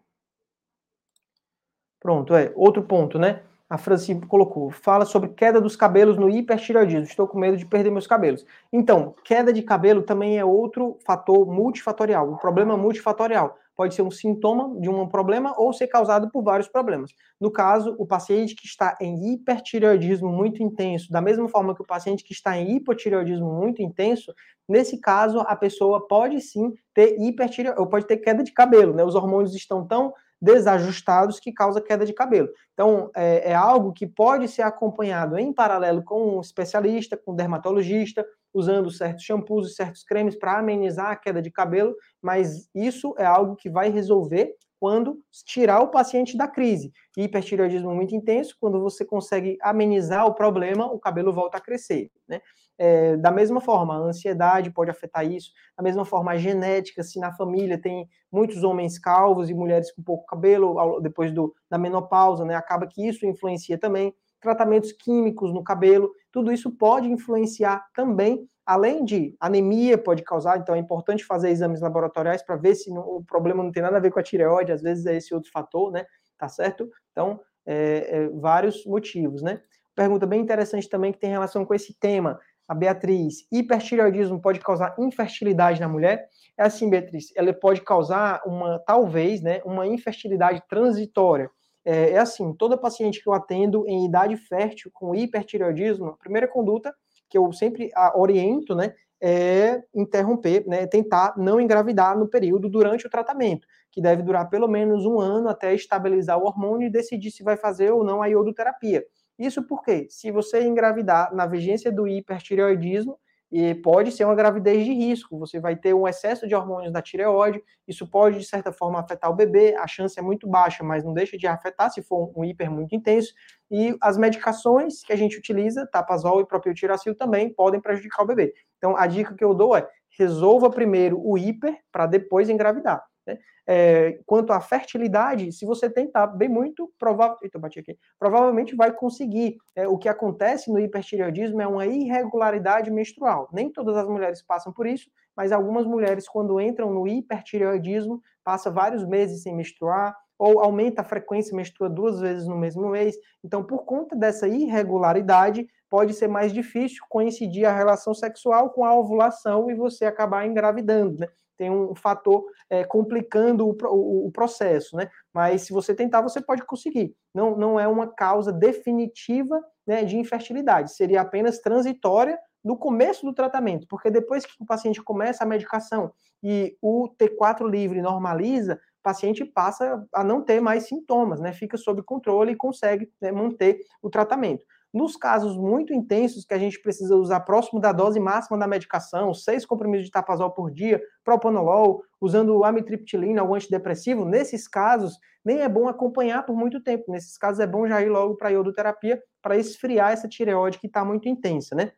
Pronto, 2.01 2.35
é. 2.35 2.51
Outro 2.57 2.83
ponto, 2.83 3.19
né? 3.19 3.43
A 3.69 3.79
Franci 3.79 4.17
colocou, 4.27 4.71
fala 4.71 5.05
sobre 5.05 5.29
queda 5.29 5.61
dos 5.61 5.77
cabelos 5.77 6.17
no 6.17 6.29
hipertireoidismo. 6.29 7.05
Estou 7.05 7.29
com 7.29 7.39
medo 7.39 7.57
de 7.57 7.65
perder 7.65 7.91
meus 7.91 8.07
cabelos. 8.07 8.45
Então, 8.73 9.15
queda 9.23 9.53
de 9.53 9.63
cabelo 9.63 10.03
também 10.03 10.39
é 10.39 10.45
outro 10.45 10.99
fator 11.07 11.47
multifatorial, 11.47 12.29
um 12.33 12.37
problema 12.37 12.77
multifatorial. 12.77 13.57
Pode 13.77 13.95
ser 13.95 14.03
um 14.03 14.11
sintoma 14.11 14.79
de 14.81 14.91
um 14.91 15.07
problema 15.07 15.55
ou 15.57 15.73
ser 15.73 15.87
causado 15.87 16.29
por 16.31 16.43
vários 16.43 16.69
problemas. 16.69 17.13
No 17.41 17.51
caso, 17.51 17.95
o 17.97 18.05
paciente 18.05 18.57
que 18.57 18.67
está 18.67 18.97
em 19.01 19.33
hipertireoidismo 19.33 20.29
muito 20.29 20.63
intenso, 20.63 21.11
da 21.13 21.21
mesma 21.21 21.49
forma 21.49 21.75
que 21.75 21.81
o 21.83 21.87
paciente 21.87 22.25
que 22.25 22.33
está 22.33 22.59
em 22.59 22.77
hipotireoidismo 22.77 23.53
muito 23.53 23.81
intenso, 23.83 24.35
nesse 24.69 24.99
caso 24.99 25.39
a 25.41 25.55
pessoa 25.55 26.07
pode 26.09 26.41
sim 26.41 26.75
ter 26.93 27.17
hipertireoidismo, 27.21 27.85
ou 27.85 27.89
pode 27.89 28.07
ter 28.07 28.17
queda 28.17 28.43
de 28.43 28.53
cabelo, 28.53 28.93
né? 28.93 29.05
Os 29.05 29.15
hormônios 29.15 29.55
estão 29.55 29.87
tão 29.87 30.13
desajustados 30.41 31.39
que 31.39 31.53
causa 31.53 31.81
queda 31.81 32.07
de 32.07 32.13
cabelo. 32.13 32.49
Então, 32.73 33.11
é, 33.15 33.51
é, 33.51 33.55
algo 33.55 33.93
que 33.93 34.07
pode 34.07 34.49
ser 34.49 34.63
acompanhado 34.63 35.37
em 35.39 35.53
paralelo 35.53 36.03
com 36.03 36.37
um 36.37 36.41
especialista, 36.41 37.17
com 37.17 37.33
um 37.33 37.37
dermatologista, 37.37 38.25
usando 38.53 38.91
certos 38.91 39.25
shampoos 39.25 39.71
e 39.71 39.75
certos 39.75 40.03
cremes 40.03 40.37
para 40.37 40.59
amenizar 40.59 41.11
a 41.11 41.17
queda 41.17 41.43
de 41.43 41.51
cabelo, 41.51 41.95
mas 42.23 42.69
isso 42.75 43.15
é 43.19 43.25
algo 43.25 43.55
que 43.55 43.69
vai 43.69 43.91
resolver 43.91 44.55
quando 44.81 45.23
tirar 45.45 45.81
o 45.81 45.89
paciente 45.89 46.39
da 46.39 46.49
crise. 46.49 46.91
Hipertireoidismo 47.15 47.95
muito 47.95 48.15
intenso, 48.17 48.57
quando 48.59 48.81
você 48.81 49.05
consegue 49.05 49.59
amenizar 49.61 50.27
o 50.27 50.35
problema, 50.35 50.87
o 50.87 50.99
cabelo 50.99 51.35
volta 51.35 51.59
a 51.59 51.61
crescer. 51.61 52.11
Né? 52.27 52.41
É, 52.83 53.15
da 53.19 53.31
mesma 53.31 53.61
forma, 53.61 53.95
a 53.95 53.99
ansiedade 53.99 54.71
pode 54.71 54.91
afetar 54.91 55.31
isso, 55.31 55.53
da 55.77 55.83
mesma 55.83 56.03
forma, 56.03 56.33
a 56.33 56.39
genética, 56.39 57.03
se 57.03 57.21
na 57.21 57.31
família 57.31 57.79
tem 57.79 58.09
muitos 58.33 58.65
homens 58.65 58.99
calvos 58.99 59.51
e 59.51 59.55
mulheres 59.55 59.93
com 59.93 60.03
pouco 60.03 60.25
cabelo, 60.25 60.99
depois 61.01 61.31
do, 61.31 61.55
da 61.69 61.77
menopausa, 61.77 62.43
né, 62.43 62.55
acaba 62.55 62.87
que 62.87 63.07
isso 63.07 63.27
influencia 63.27 63.77
também. 63.77 64.15
Tratamentos 64.41 64.93
químicos 64.93 65.53
no 65.53 65.63
cabelo, 65.63 66.11
tudo 66.33 66.51
isso 66.51 66.71
pode 66.71 67.07
influenciar 67.07 67.85
também, 67.95 68.49
além 68.65 69.05
de 69.05 69.37
anemia 69.39 69.99
pode 69.99 70.23
causar, 70.23 70.59
então 70.59 70.75
é 70.75 70.79
importante 70.79 71.23
fazer 71.23 71.51
exames 71.51 71.83
laboratoriais 71.83 72.43
para 72.43 72.57
ver 72.57 72.75
se 72.75 72.91
não, 72.91 73.03
o 73.03 73.23
problema 73.23 73.63
não 73.63 73.71
tem 73.71 73.83
nada 73.83 73.99
a 73.99 74.01
ver 74.01 74.11
com 74.11 74.21
a 74.21 74.23
tireoide, 74.23 74.73
às 74.73 74.81
vezes 74.81 75.05
é 75.05 75.15
esse 75.19 75.35
outro 75.35 75.51
fator, 75.53 75.93
né, 75.93 76.07
tá 76.39 76.49
certo? 76.49 76.89
Então, 77.13 77.41
é, 77.67 78.23
é, 78.23 78.29
vários 78.31 78.87
motivos, 78.87 79.43
né? 79.43 79.61
Pergunta 79.95 80.25
bem 80.25 80.41
interessante 80.41 80.89
também 80.89 81.13
que 81.13 81.19
tem 81.19 81.29
relação 81.29 81.63
com 81.67 81.75
esse 81.75 81.93
tema 81.93 82.41
a 82.71 82.75
Beatriz, 82.75 83.49
hipertireoidismo 83.51 84.41
pode 84.41 84.61
causar 84.61 84.95
infertilidade 84.97 85.81
na 85.81 85.89
mulher? 85.89 86.29
É 86.57 86.63
assim, 86.63 86.89
Beatriz, 86.89 87.33
ela 87.35 87.53
pode 87.53 87.81
causar 87.81 88.41
uma, 88.47 88.79
talvez, 88.87 89.43
né, 89.43 89.61
uma 89.65 89.89
infertilidade 89.89 90.63
transitória. 90.69 91.51
É, 91.85 92.13
é 92.13 92.19
assim, 92.19 92.55
toda 92.55 92.79
paciente 92.79 93.21
que 93.21 93.29
eu 93.29 93.33
atendo 93.33 93.85
em 93.89 94.07
idade 94.07 94.37
fértil 94.37 94.89
com 94.95 95.17
hipertireoidismo, 95.17 96.11
a 96.11 96.17
primeira 96.17 96.47
conduta 96.47 96.95
que 97.29 97.37
eu 97.37 97.53
sempre 97.53 97.91
oriento, 98.15 98.73
né, 98.77 98.95
é 99.21 99.83
interromper, 99.93 100.65
né, 100.69 100.87
tentar 100.87 101.35
não 101.37 101.61
engravidar 101.61 102.17
no 102.17 102.29
período 102.29 102.69
durante 102.69 103.05
o 103.05 103.11
tratamento, 103.11 103.67
que 103.91 104.01
deve 104.01 104.23
durar 104.23 104.49
pelo 104.49 104.69
menos 104.69 105.05
um 105.05 105.19
ano 105.19 105.49
até 105.49 105.75
estabilizar 105.75 106.39
o 106.39 106.47
hormônio 106.47 106.87
e 106.87 106.93
decidir 106.93 107.33
se 107.33 107.43
vai 107.43 107.57
fazer 107.57 107.91
ou 107.91 108.05
não 108.05 108.23
a 108.23 108.29
iodoterapia. 108.29 109.05
Isso 109.41 109.63
porque, 109.67 110.07
se 110.11 110.31
você 110.31 110.63
engravidar 110.63 111.35
na 111.35 111.47
vigência 111.47 111.91
do 111.91 112.07
hipertireoidismo, 112.07 113.19
e 113.53 113.75
pode 113.75 114.13
ser 114.13 114.25
uma 114.25 114.35
gravidez 114.35 114.85
de 114.85 114.93
risco, 114.93 115.37
você 115.37 115.59
vai 115.59 115.75
ter 115.75 115.93
um 115.93 116.07
excesso 116.07 116.47
de 116.47 116.55
hormônios 116.55 116.93
da 116.93 117.03
tireoide, 117.03 117.61
isso 117.89 118.07
pode, 118.09 118.39
de 118.39 118.45
certa 118.45 118.71
forma, 118.71 119.01
afetar 119.01 119.29
o 119.31 119.35
bebê, 119.35 119.75
a 119.77 119.89
chance 119.89 120.17
é 120.19 120.23
muito 120.23 120.47
baixa, 120.47 120.85
mas 120.85 121.03
não 121.05 121.13
deixa 121.13 121.37
de 121.37 121.47
afetar 121.49 121.91
se 121.91 122.01
for 122.03 122.31
um 122.37 122.45
hiper 122.45 122.71
muito 122.71 122.95
intenso, 122.95 123.33
e 123.71 123.97
as 124.01 124.17
medicações 124.17 125.03
que 125.03 125.13
a 125.13 125.17
gente 125.17 125.37
utiliza, 125.37 125.89
tapazol 125.91 126.41
e 126.41 126.47
propiltiracil, 126.47 127.17
também 127.17 127.53
podem 127.53 127.81
prejudicar 127.81 128.23
o 128.23 128.27
bebê. 128.27 128.55
Então, 128.77 128.97
a 128.97 129.07
dica 129.07 129.35
que 129.35 129.43
eu 129.43 129.53
dou 129.55 129.77
é, 129.77 129.89
resolva 130.17 130.71
primeiro 130.71 131.21
o 131.21 131.37
hiper, 131.37 131.77
para 131.91 132.07
depois 132.07 132.49
engravidar. 132.49 133.03
Né? 133.27 133.39
É, 133.67 134.19
quanto 134.27 134.53
à 134.53 134.61
fertilidade, 134.61 135.53
se 135.53 135.65
você 135.65 135.89
tentar 135.89 136.27
bem 136.27 136.49
muito, 136.49 136.93
provável, 136.99 137.39
Eita, 137.43 137.59
bati 137.59 137.79
aqui, 137.79 137.97
provavelmente 138.19 138.75
vai 138.75 138.93
conseguir. 138.93 139.57
É, 139.77 139.87
o 139.87 139.99
que 139.99 140.09
acontece 140.09 140.71
no 140.73 140.81
hipertireoidismo 140.81 141.61
é 141.61 141.67
uma 141.67 141.87
irregularidade 141.87 142.91
menstrual. 142.91 143.49
Nem 143.53 143.71
todas 143.71 143.97
as 143.97 144.09
mulheres 144.09 144.43
passam 144.43 144.73
por 144.73 144.87
isso, 144.87 145.11
mas 145.37 145.53
algumas 145.53 145.87
mulheres, 145.87 146.29
quando 146.29 146.61
entram 146.61 146.93
no 146.93 147.07
hipertireoidismo, 147.07 148.21
passa 148.45 148.71
vários 148.71 149.07
meses 149.07 149.43
sem 149.43 149.55
menstruar, 149.55 150.17
ou 150.39 150.61
aumenta 150.61 151.03
a 151.03 151.05
frequência, 151.05 151.55
menstrua 151.55 151.91
duas 151.91 152.19
vezes 152.19 152.49
no 152.49 152.57
mesmo 152.57 152.89
mês. 152.89 153.15
Então, 153.45 153.63
por 153.63 153.85
conta 153.85 154.17
dessa 154.17 154.49
irregularidade, 154.49 155.69
pode 155.91 156.15
ser 156.15 156.29
mais 156.29 156.53
difícil 156.53 157.05
coincidir 157.09 157.67
a 157.67 157.77
relação 157.77 158.15
sexual 158.15 158.71
com 158.71 158.85
a 158.85 158.95
ovulação 158.95 159.71
e 159.71 159.75
você 159.75 160.05
acabar 160.07 160.47
engravidando, 160.47 161.19
né? 161.19 161.29
tem 161.61 161.71
um 161.71 161.95
fator 161.95 162.47
é, 162.71 162.85
complicando 162.85 163.69
o, 163.69 163.77
o, 163.85 164.29
o, 164.29 164.33
processo, 164.33 164.97
né? 164.97 165.11
Mas 165.31 165.61
se 165.61 165.75
você 165.75 165.95
tentar, 165.95 166.23
você 166.23 166.41
pode 166.41 166.65
conseguir. 166.65 167.15
Não, 167.35 167.55
não 167.55 167.79
é 167.79 167.87
uma 167.87 168.07
causa 168.07 168.51
definitiva 168.51 169.63
né, 169.87 170.03
de 170.03 170.17
infertilidade, 170.17 170.95
seria 170.95 171.21
apenas 171.21 171.59
transitória 171.59 172.39
no 172.65 172.79
começo 172.79 173.27
do 173.27 173.35
tratamento, 173.35 173.87
porque 173.89 174.11
depois 174.11 174.47
que 174.47 174.53
o 174.59 174.65
paciente 174.65 175.03
começa 175.03 175.45
a 175.45 175.47
medicação 175.47 176.11
e 176.43 176.79
o 176.81 177.11
T4 177.19 177.69
livre 177.69 178.01
normaliza, 178.01 178.81
o 179.01 179.03
paciente 179.03 179.45
passa 179.45 180.03
a 180.15 180.25
não 180.25 180.43
ter 180.43 180.63
mais 180.63 180.85
sintomas, 180.85 181.41
né? 181.41 181.53
Fica 181.53 181.77
sob 181.77 182.03
controle 182.03 182.53
e 182.53 182.57
consegue 182.57 183.11
né, 183.21 183.31
manter 183.31 183.81
o 184.01 184.09
tratamento. 184.09 184.65
Nos 184.93 185.17
casos 185.17 185.57
muito 185.57 185.95
intensos, 185.95 186.45
que 186.45 186.53
a 186.53 186.59
gente 186.59 186.81
precisa 186.83 187.15
usar 187.15 187.41
próximo 187.41 187.81
da 187.81 187.93
dose 187.93 188.19
máxima 188.19 188.59
da 188.59 188.67
medicação, 188.67 189.33
seis 189.33 189.65
comprimidos 189.65 190.07
de 190.07 190.11
tapazol 190.11 190.51
por 190.51 190.71
dia, 190.71 191.01
propanolol, 191.25 192.03
usando 192.21 192.65
amitriptilina, 192.65 193.45
ou 193.45 193.55
antidepressivo, 193.55 194.25
nesses 194.25 194.67
casos, 194.67 195.17
nem 195.45 195.61
é 195.61 195.69
bom 195.69 195.89
acompanhar 195.89 196.45
por 196.45 196.57
muito 196.57 196.83
tempo. 196.83 197.13
Nesses 197.13 197.39
casos, 197.39 197.61
é 197.61 197.67
bom 197.67 197.87
já 197.87 198.03
ir 198.03 198.09
logo 198.09 198.37
para 198.37 198.49
a 198.49 198.51
iodoterapia 198.51 199.23
para 199.41 199.57
esfriar 199.57 200.13
essa 200.13 200.29
tireoide 200.29 200.79
que 200.79 200.89
está 200.89 201.05
muito 201.05 201.29
intensa, 201.29 201.75
né? 201.75 201.93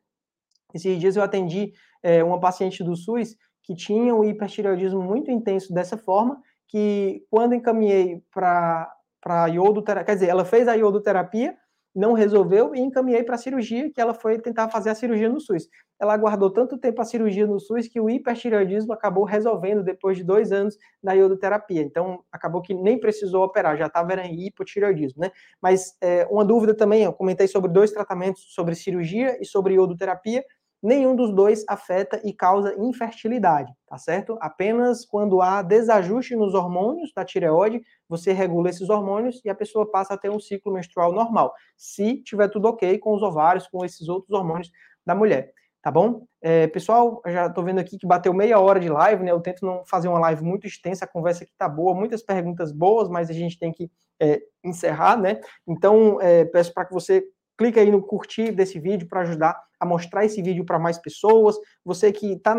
Esses 0.74 0.98
dias 0.98 1.16
eu 1.16 1.22
atendi 1.22 1.72
é, 2.02 2.22
uma 2.22 2.40
paciente 2.40 2.84
do 2.84 2.94
SUS 2.94 3.36
que 3.62 3.74
tinha 3.74 4.14
um 4.14 4.24
hipertireoidismo 4.24 5.00
muito 5.00 5.30
intenso 5.30 5.72
dessa 5.72 5.96
forma, 5.96 6.40
que 6.68 7.24
quando 7.30 7.54
encaminhei 7.54 8.22
para 8.30 9.48
iodoterapia, 9.48 10.04
quer 10.04 10.14
dizer, 10.14 10.28
ela 10.28 10.44
fez 10.44 10.66
a 10.66 10.74
iodoterapia, 10.74 11.56
não 11.94 12.12
resolveu 12.12 12.74
e 12.74 12.80
encaminhei 12.80 13.22
para 13.22 13.34
a 13.34 13.38
cirurgia, 13.38 13.90
que 13.92 14.00
ela 14.00 14.14
foi 14.14 14.38
tentar 14.38 14.68
fazer 14.68 14.90
a 14.90 14.94
cirurgia 14.94 15.28
no 15.28 15.40
SUS. 15.40 15.68
Ela 16.00 16.14
aguardou 16.14 16.50
tanto 16.50 16.78
tempo 16.78 17.00
a 17.00 17.04
cirurgia 17.04 17.46
no 17.46 17.60
SUS 17.60 17.86
que 17.86 18.00
o 18.00 18.08
hipertireoidismo 18.08 18.92
acabou 18.92 19.24
resolvendo 19.24 19.82
depois 19.84 20.16
de 20.16 20.24
dois 20.24 20.50
anos 20.50 20.76
da 21.02 21.12
iodoterapia. 21.12 21.82
Então, 21.82 22.24
acabou 22.32 22.62
que 22.62 22.74
nem 22.74 22.98
precisou 22.98 23.44
operar, 23.44 23.76
já 23.76 23.86
estava 23.86 24.14
em 24.22 24.46
hipotireoidismo, 24.46 25.20
né? 25.20 25.30
Mas 25.60 25.96
é, 26.00 26.26
uma 26.30 26.44
dúvida 26.44 26.74
também, 26.74 27.04
eu 27.04 27.12
comentei 27.12 27.46
sobre 27.46 27.70
dois 27.70 27.90
tratamentos, 27.90 28.42
sobre 28.54 28.74
cirurgia 28.74 29.38
e 29.40 29.44
sobre 29.44 29.74
iodoterapia 29.74 30.44
nenhum 30.82 31.14
dos 31.14 31.32
dois 31.32 31.64
afeta 31.68 32.20
e 32.24 32.32
causa 32.32 32.74
infertilidade, 32.76 33.72
tá 33.86 33.96
certo? 33.96 34.36
Apenas 34.40 35.04
quando 35.04 35.40
há 35.40 35.62
desajuste 35.62 36.34
nos 36.34 36.54
hormônios 36.54 37.12
da 37.14 37.24
tireoide, 37.24 37.80
você 38.08 38.32
regula 38.32 38.68
esses 38.68 38.90
hormônios 38.90 39.40
e 39.44 39.48
a 39.48 39.54
pessoa 39.54 39.88
passa 39.90 40.14
a 40.14 40.18
ter 40.18 40.30
um 40.30 40.40
ciclo 40.40 40.72
menstrual 40.72 41.12
normal, 41.12 41.54
se 41.76 42.16
tiver 42.22 42.48
tudo 42.48 42.66
ok 42.66 42.98
com 42.98 43.14
os 43.14 43.22
ovários, 43.22 43.68
com 43.68 43.84
esses 43.84 44.08
outros 44.08 44.32
hormônios 44.36 44.70
da 45.06 45.14
mulher, 45.14 45.52
tá 45.80 45.90
bom? 45.90 46.24
É, 46.40 46.66
pessoal, 46.66 47.22
já 47.26 47.48
tô 47.48 47.62
vendo 47.62 47.78
aqui 47.78 47.96
que 47.96 48.06
bateu 48.06 48.34
meia 48.34 48.58
hora 48.58 48.80
de 48.80 48.88
live, 48.88 49.22
né? 49.22 49.30
Eu 49.30 49.40
tento 49.40 49.64
não 49.64 49.84
fazer 49.84 50.08
uma 50.08 50.18
live 50.18 50.42
muito 50.42 50.66
extensa, 50.66 51.04
a 51.04 51.08
conversa 51.08 51.44
aqui 51.44 51.52
tá 51.56 51.68
boa, 51.68 51.94
muitas 51.94 52.22
perguntas 52.22 52.72
boas, 52.72 53.08
mas 53.08 53.30
a 53.30 53.32
gente 53.32 53.58
tem 53.58 53.72
que 53.72 53.90
é, 54.20 54.40
encerrar, 54.64 55.16
né? 55.16 55.40
Então, 55.66 56.20
é, 56.20 56.44
peço 56.44 56.72
para 56.72 56.84
que 56.84 56.92
você 56.92 57.24
clique 57.56 57.78
aí 57.78 57.90
no 57.90 58.02
curtir 58.02 58.52
desse 58.52 58.78
vídeo 58.78 59.08
para 59.08 59.20
ajudar 59.20 59.60
a 59.78 59.84
mostrar 59.84 60.24
esse 60.24 60.40
vídeo 60.40 60.64
para 60.64 60.78
mais 60.78 60.96
pessoas. 60.98 61.56
Você 61.84 62.12
que 62.12 62.34
está 62.34 62.54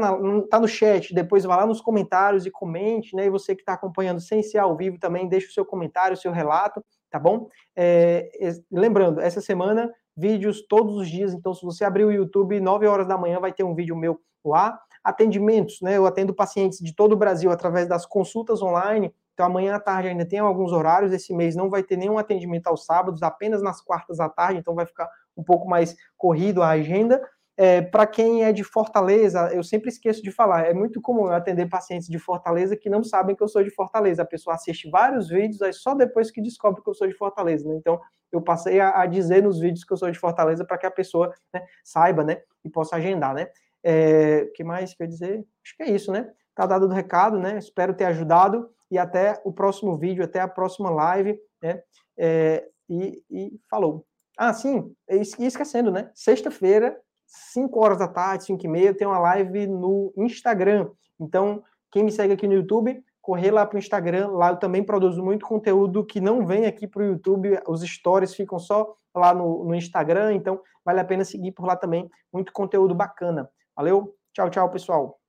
tá 0.50 0.60
no 0.60 0.68
chat, 0.68 1.14
depois 1.14 1.46
vá 1.46 1.56
lá 1.56 1.66
nos 1.66 1.80
comentários 1.80 2.46
e 2.46 2.52
comente, 2.52 3.16
né? 3.16 3.28
E 3.28 3.30
você 3.30 3.56
que 3.56 3.62
está 3.62 3.74
acompanhando 3.74 4.20
sem 4.20 4.44
ser 4.44 4.58
ao 4.58 4.76
vivo 4.76 5.00
também, 5.00 5.28
deixe 5.30 5.48
o 5.48 5.54
seu 5.54 5.66
comentário, 5.66 6.16
o 6.16 6.20
seu 6.20 6.34
relato, 6.34 6.84
tá 7.10 7.18
bom? 7.18 7.48
É, 7.76 8.30
lembrando, 8.70 9.22
essa 9.22 9.40
semana, 9.40 9.90
vídeos 10.18 10.66
todos 10.68 10.98
os 10.98 11.10
dias, 11.10 11.34
então 11.34 11.54
se 11.54 11.64
você 11.64 11.86
abrir 11.86 12.04
o 12.04 12.12
YouTube, 12.12 12.60
9 12.60 12.88
horas 12.88 13.08
da 13.08 13.18
manhã 13.18 13.40
vai 13.40 13.54
ter 13.54 13.64
um 13.64 13.74
vídeo 13.74 13.96
meu 13.96 14.20
lá. 14.44 14.78
Atendimentos, 15.02 15.80
né? 15.82 15.98
Eu 15.98 16.06
atendo 16.06 16.34
pacientes 16.34 16.80
de 16.80 16.94
todo 16.94 17.14
o 17.14 17.18
Brasil 17.18 17.52
através 17.52 17.88
das 17.88 18.06
consultas 18.06 18.62
online, 18.62 19.14
então, 19.34 19.48
amanhã 19.48 19.76
à 19.76 19.80
tarde 19.80 20.10
ainda 20.10 20.26
tem 20.26 20.40
alguns 20.40 20.72
horários. 20.72 21.12
Esse 21.12 21.34
mês 21.34 21.56
não 21.56 21.70
vai 21.70 21.84
ter 21.84 21.98
nenhum 21.98 22.18
atendimento 22.18 22.68
aos 22.68 22.86
sábados, 22.86 23.24
apenas 23.24 23.62
nas 23.62 23.82
quartas 23.82 24.20
à 24.20 24.30
tarde, 24.30 24.60
então 24.60 24.76
vai 24.76 24.86
ficar 24.86 25.10
um 25.36 25.44
pouco 25.44 25.68
mais 25.68 25.96
corrido 26.18 26.62
a 26.62 26.70
agenda. 26.70 27.22
É, 27.56 27.82
para 27.82 28.08
quem 28.08 28.44
é 28.44 28.52
de 28.52 28.64
Fortaleza, 28.64 29.52
eu 29.54 29.64
sempre 29.64 29.90
esqueço 29.90 30.24
de 30.24 30.32
falar, 30.32 30.66
é 30.66 30.74
muito 30.74 31.00
comum 31.00 31.28
eu 31.28 31.34
atender 31.34 31.70
pacientes 31.70 32.08
de 32.08 32.18
Fortaleza 32.18 32.76
que 32.76 32.90
não 32.90 33.04
sabem 33.04 33.36
que 33.36 33.44
eu 33.44 33.48
sou 33.48 33.64
de 33.64 33.70
Fortaleza. 33.70 34.24
A 34.24 34.26
pessoa 34.26 34.56
assiste 34.56 34.90
vários 34.90 35.30
vídeos, 35.30 35.62
aí 35.62 35.74
só 35.74 35.94
depois 35.94 36.32
que 36.32 36.42
descobre 36.42 36.82
que 36.82 36.90
eu 36.90 36.96
sou 36.96 37.08
de 37.08 37.14
Fortaleza. 37.14 37.68
Né? 37.68 37.76
Então, 37.76 38.00
eu 38.32 38.42
passei 38.42 38.80
a, 38.80 39.02
a, 39.02 39.06
dizer 39.06 39.44
nos 39.44 39.60
vídeos 39.60 39.84
que 39.84 39.94
eu 39.94 39.98
sou 39.98 40.10
de 40.10 40.18
Fortaleza 40.18 40.66
para 40.66 40.78
que 40.80 40.88
a 40.88 40.92
pessoa 40.92 41.32
né, 41.54 41.64
saiba 41.84 42.24
né, 42.24 42.42
e 42.66 42.70
possa 42.70 42.96
agendar. 42.96 43.36
Né? 43.36 43.48
É, 43.84 44.48
o 44.50 44.54
que 44.54 44.64
mais 44.64 44.96
quer 44.96 45.08
dizer? 45.08 45.46
Acho 45.64 45.78
que 45.78 45.84
é 45.84 45.92
isso, 45.92 46.12
né? 46.12 46.32
Tá 46.56 46.66
dado 46.66 46.86
o 46.88 46.90
recado, 46.90 47.40
né? 47.40 47.58
Espero 47.58 47.94
ter 47.94 48.06
ajudado 48.06 48.70
e 48.94 48.98
até 49.00 49.42
o 49.44 49.52
próximo 49.52 49.98
vídeo, 49.98 50.24
até 50.24 50.40
a 50.40 50.48
próxima 50.48 50.92
live, 50.92 51.40
né? 51.64 51.82
É, 52.16 52.64
e, 52.88 53.24
e 53.28 53.60
falou. 53.68 54.06
Ah, 54.38 54.54
sim, 54.54 54.96
e 55.10 55.46
esquecendo, 55.46 55.92
né? 55.92 56.12
Sexta-feira, 56.14 56.96
5 57.26 57.80
horas 57.80 57.98
da 57.98 58.08
tarde, 58.08 58.46
5 58.46 58.64
e 58.64 58.70
meia, 58.70 58.94
tem 58.94 59.08
uma 59.08 59.18
live 59.18 59.66
no 59.66 60.14
Instagram. 60.16 60.92
Então, 61.20 61.64
quem 61.92 62.04
me 62.04 62.12
segue 62.12 62.34
aqui 62.34 62.48
no 62.48 62.54
YouTube, 62.54 63.04
correr 63.20 63.50
lá 63.50 63.66
para 63.66 63.78
o 63.78 63.80
Instagram. 63.80 64.28
Lá 64.28 64.50
eu 64.50 64.58
também 64.58 64.84
produzo 64.84 65.24
muito 65.24 65.44
conteúdo 65.44 66.06
que 66.06 66.22
não 66.22 66.46
vem 66.46 66.68
aqui 66.68 66.88
para 66.88 67.02
o 67.02 67.06
YouTube. 67.06 67.60
Os 67.68 67.82
stories 67.82 68.36
ficam 68.36 68.60
só 68.60 68.96
lá 69.16 69.34
no, 69.34 69.64
no 69.64 69.74
Instagram. 69.74 70.34
Então, 70.34 70.62
vale 70.86 71.00
a 71.00 71.06
pena 71.06 71.26
seguir 71.26 71.52
por 71.52 71.66
lá 71.66 71.76
também. 71.76 72.08
Muito 72.32 72.54
conteúdo 72.54 72.94
bacana. 72.94 73.50
Valeu? 73.76 74.16
Tchau, 74.34 74.52
tchau, 74.52 74.70
pessoal. 74.70 75.23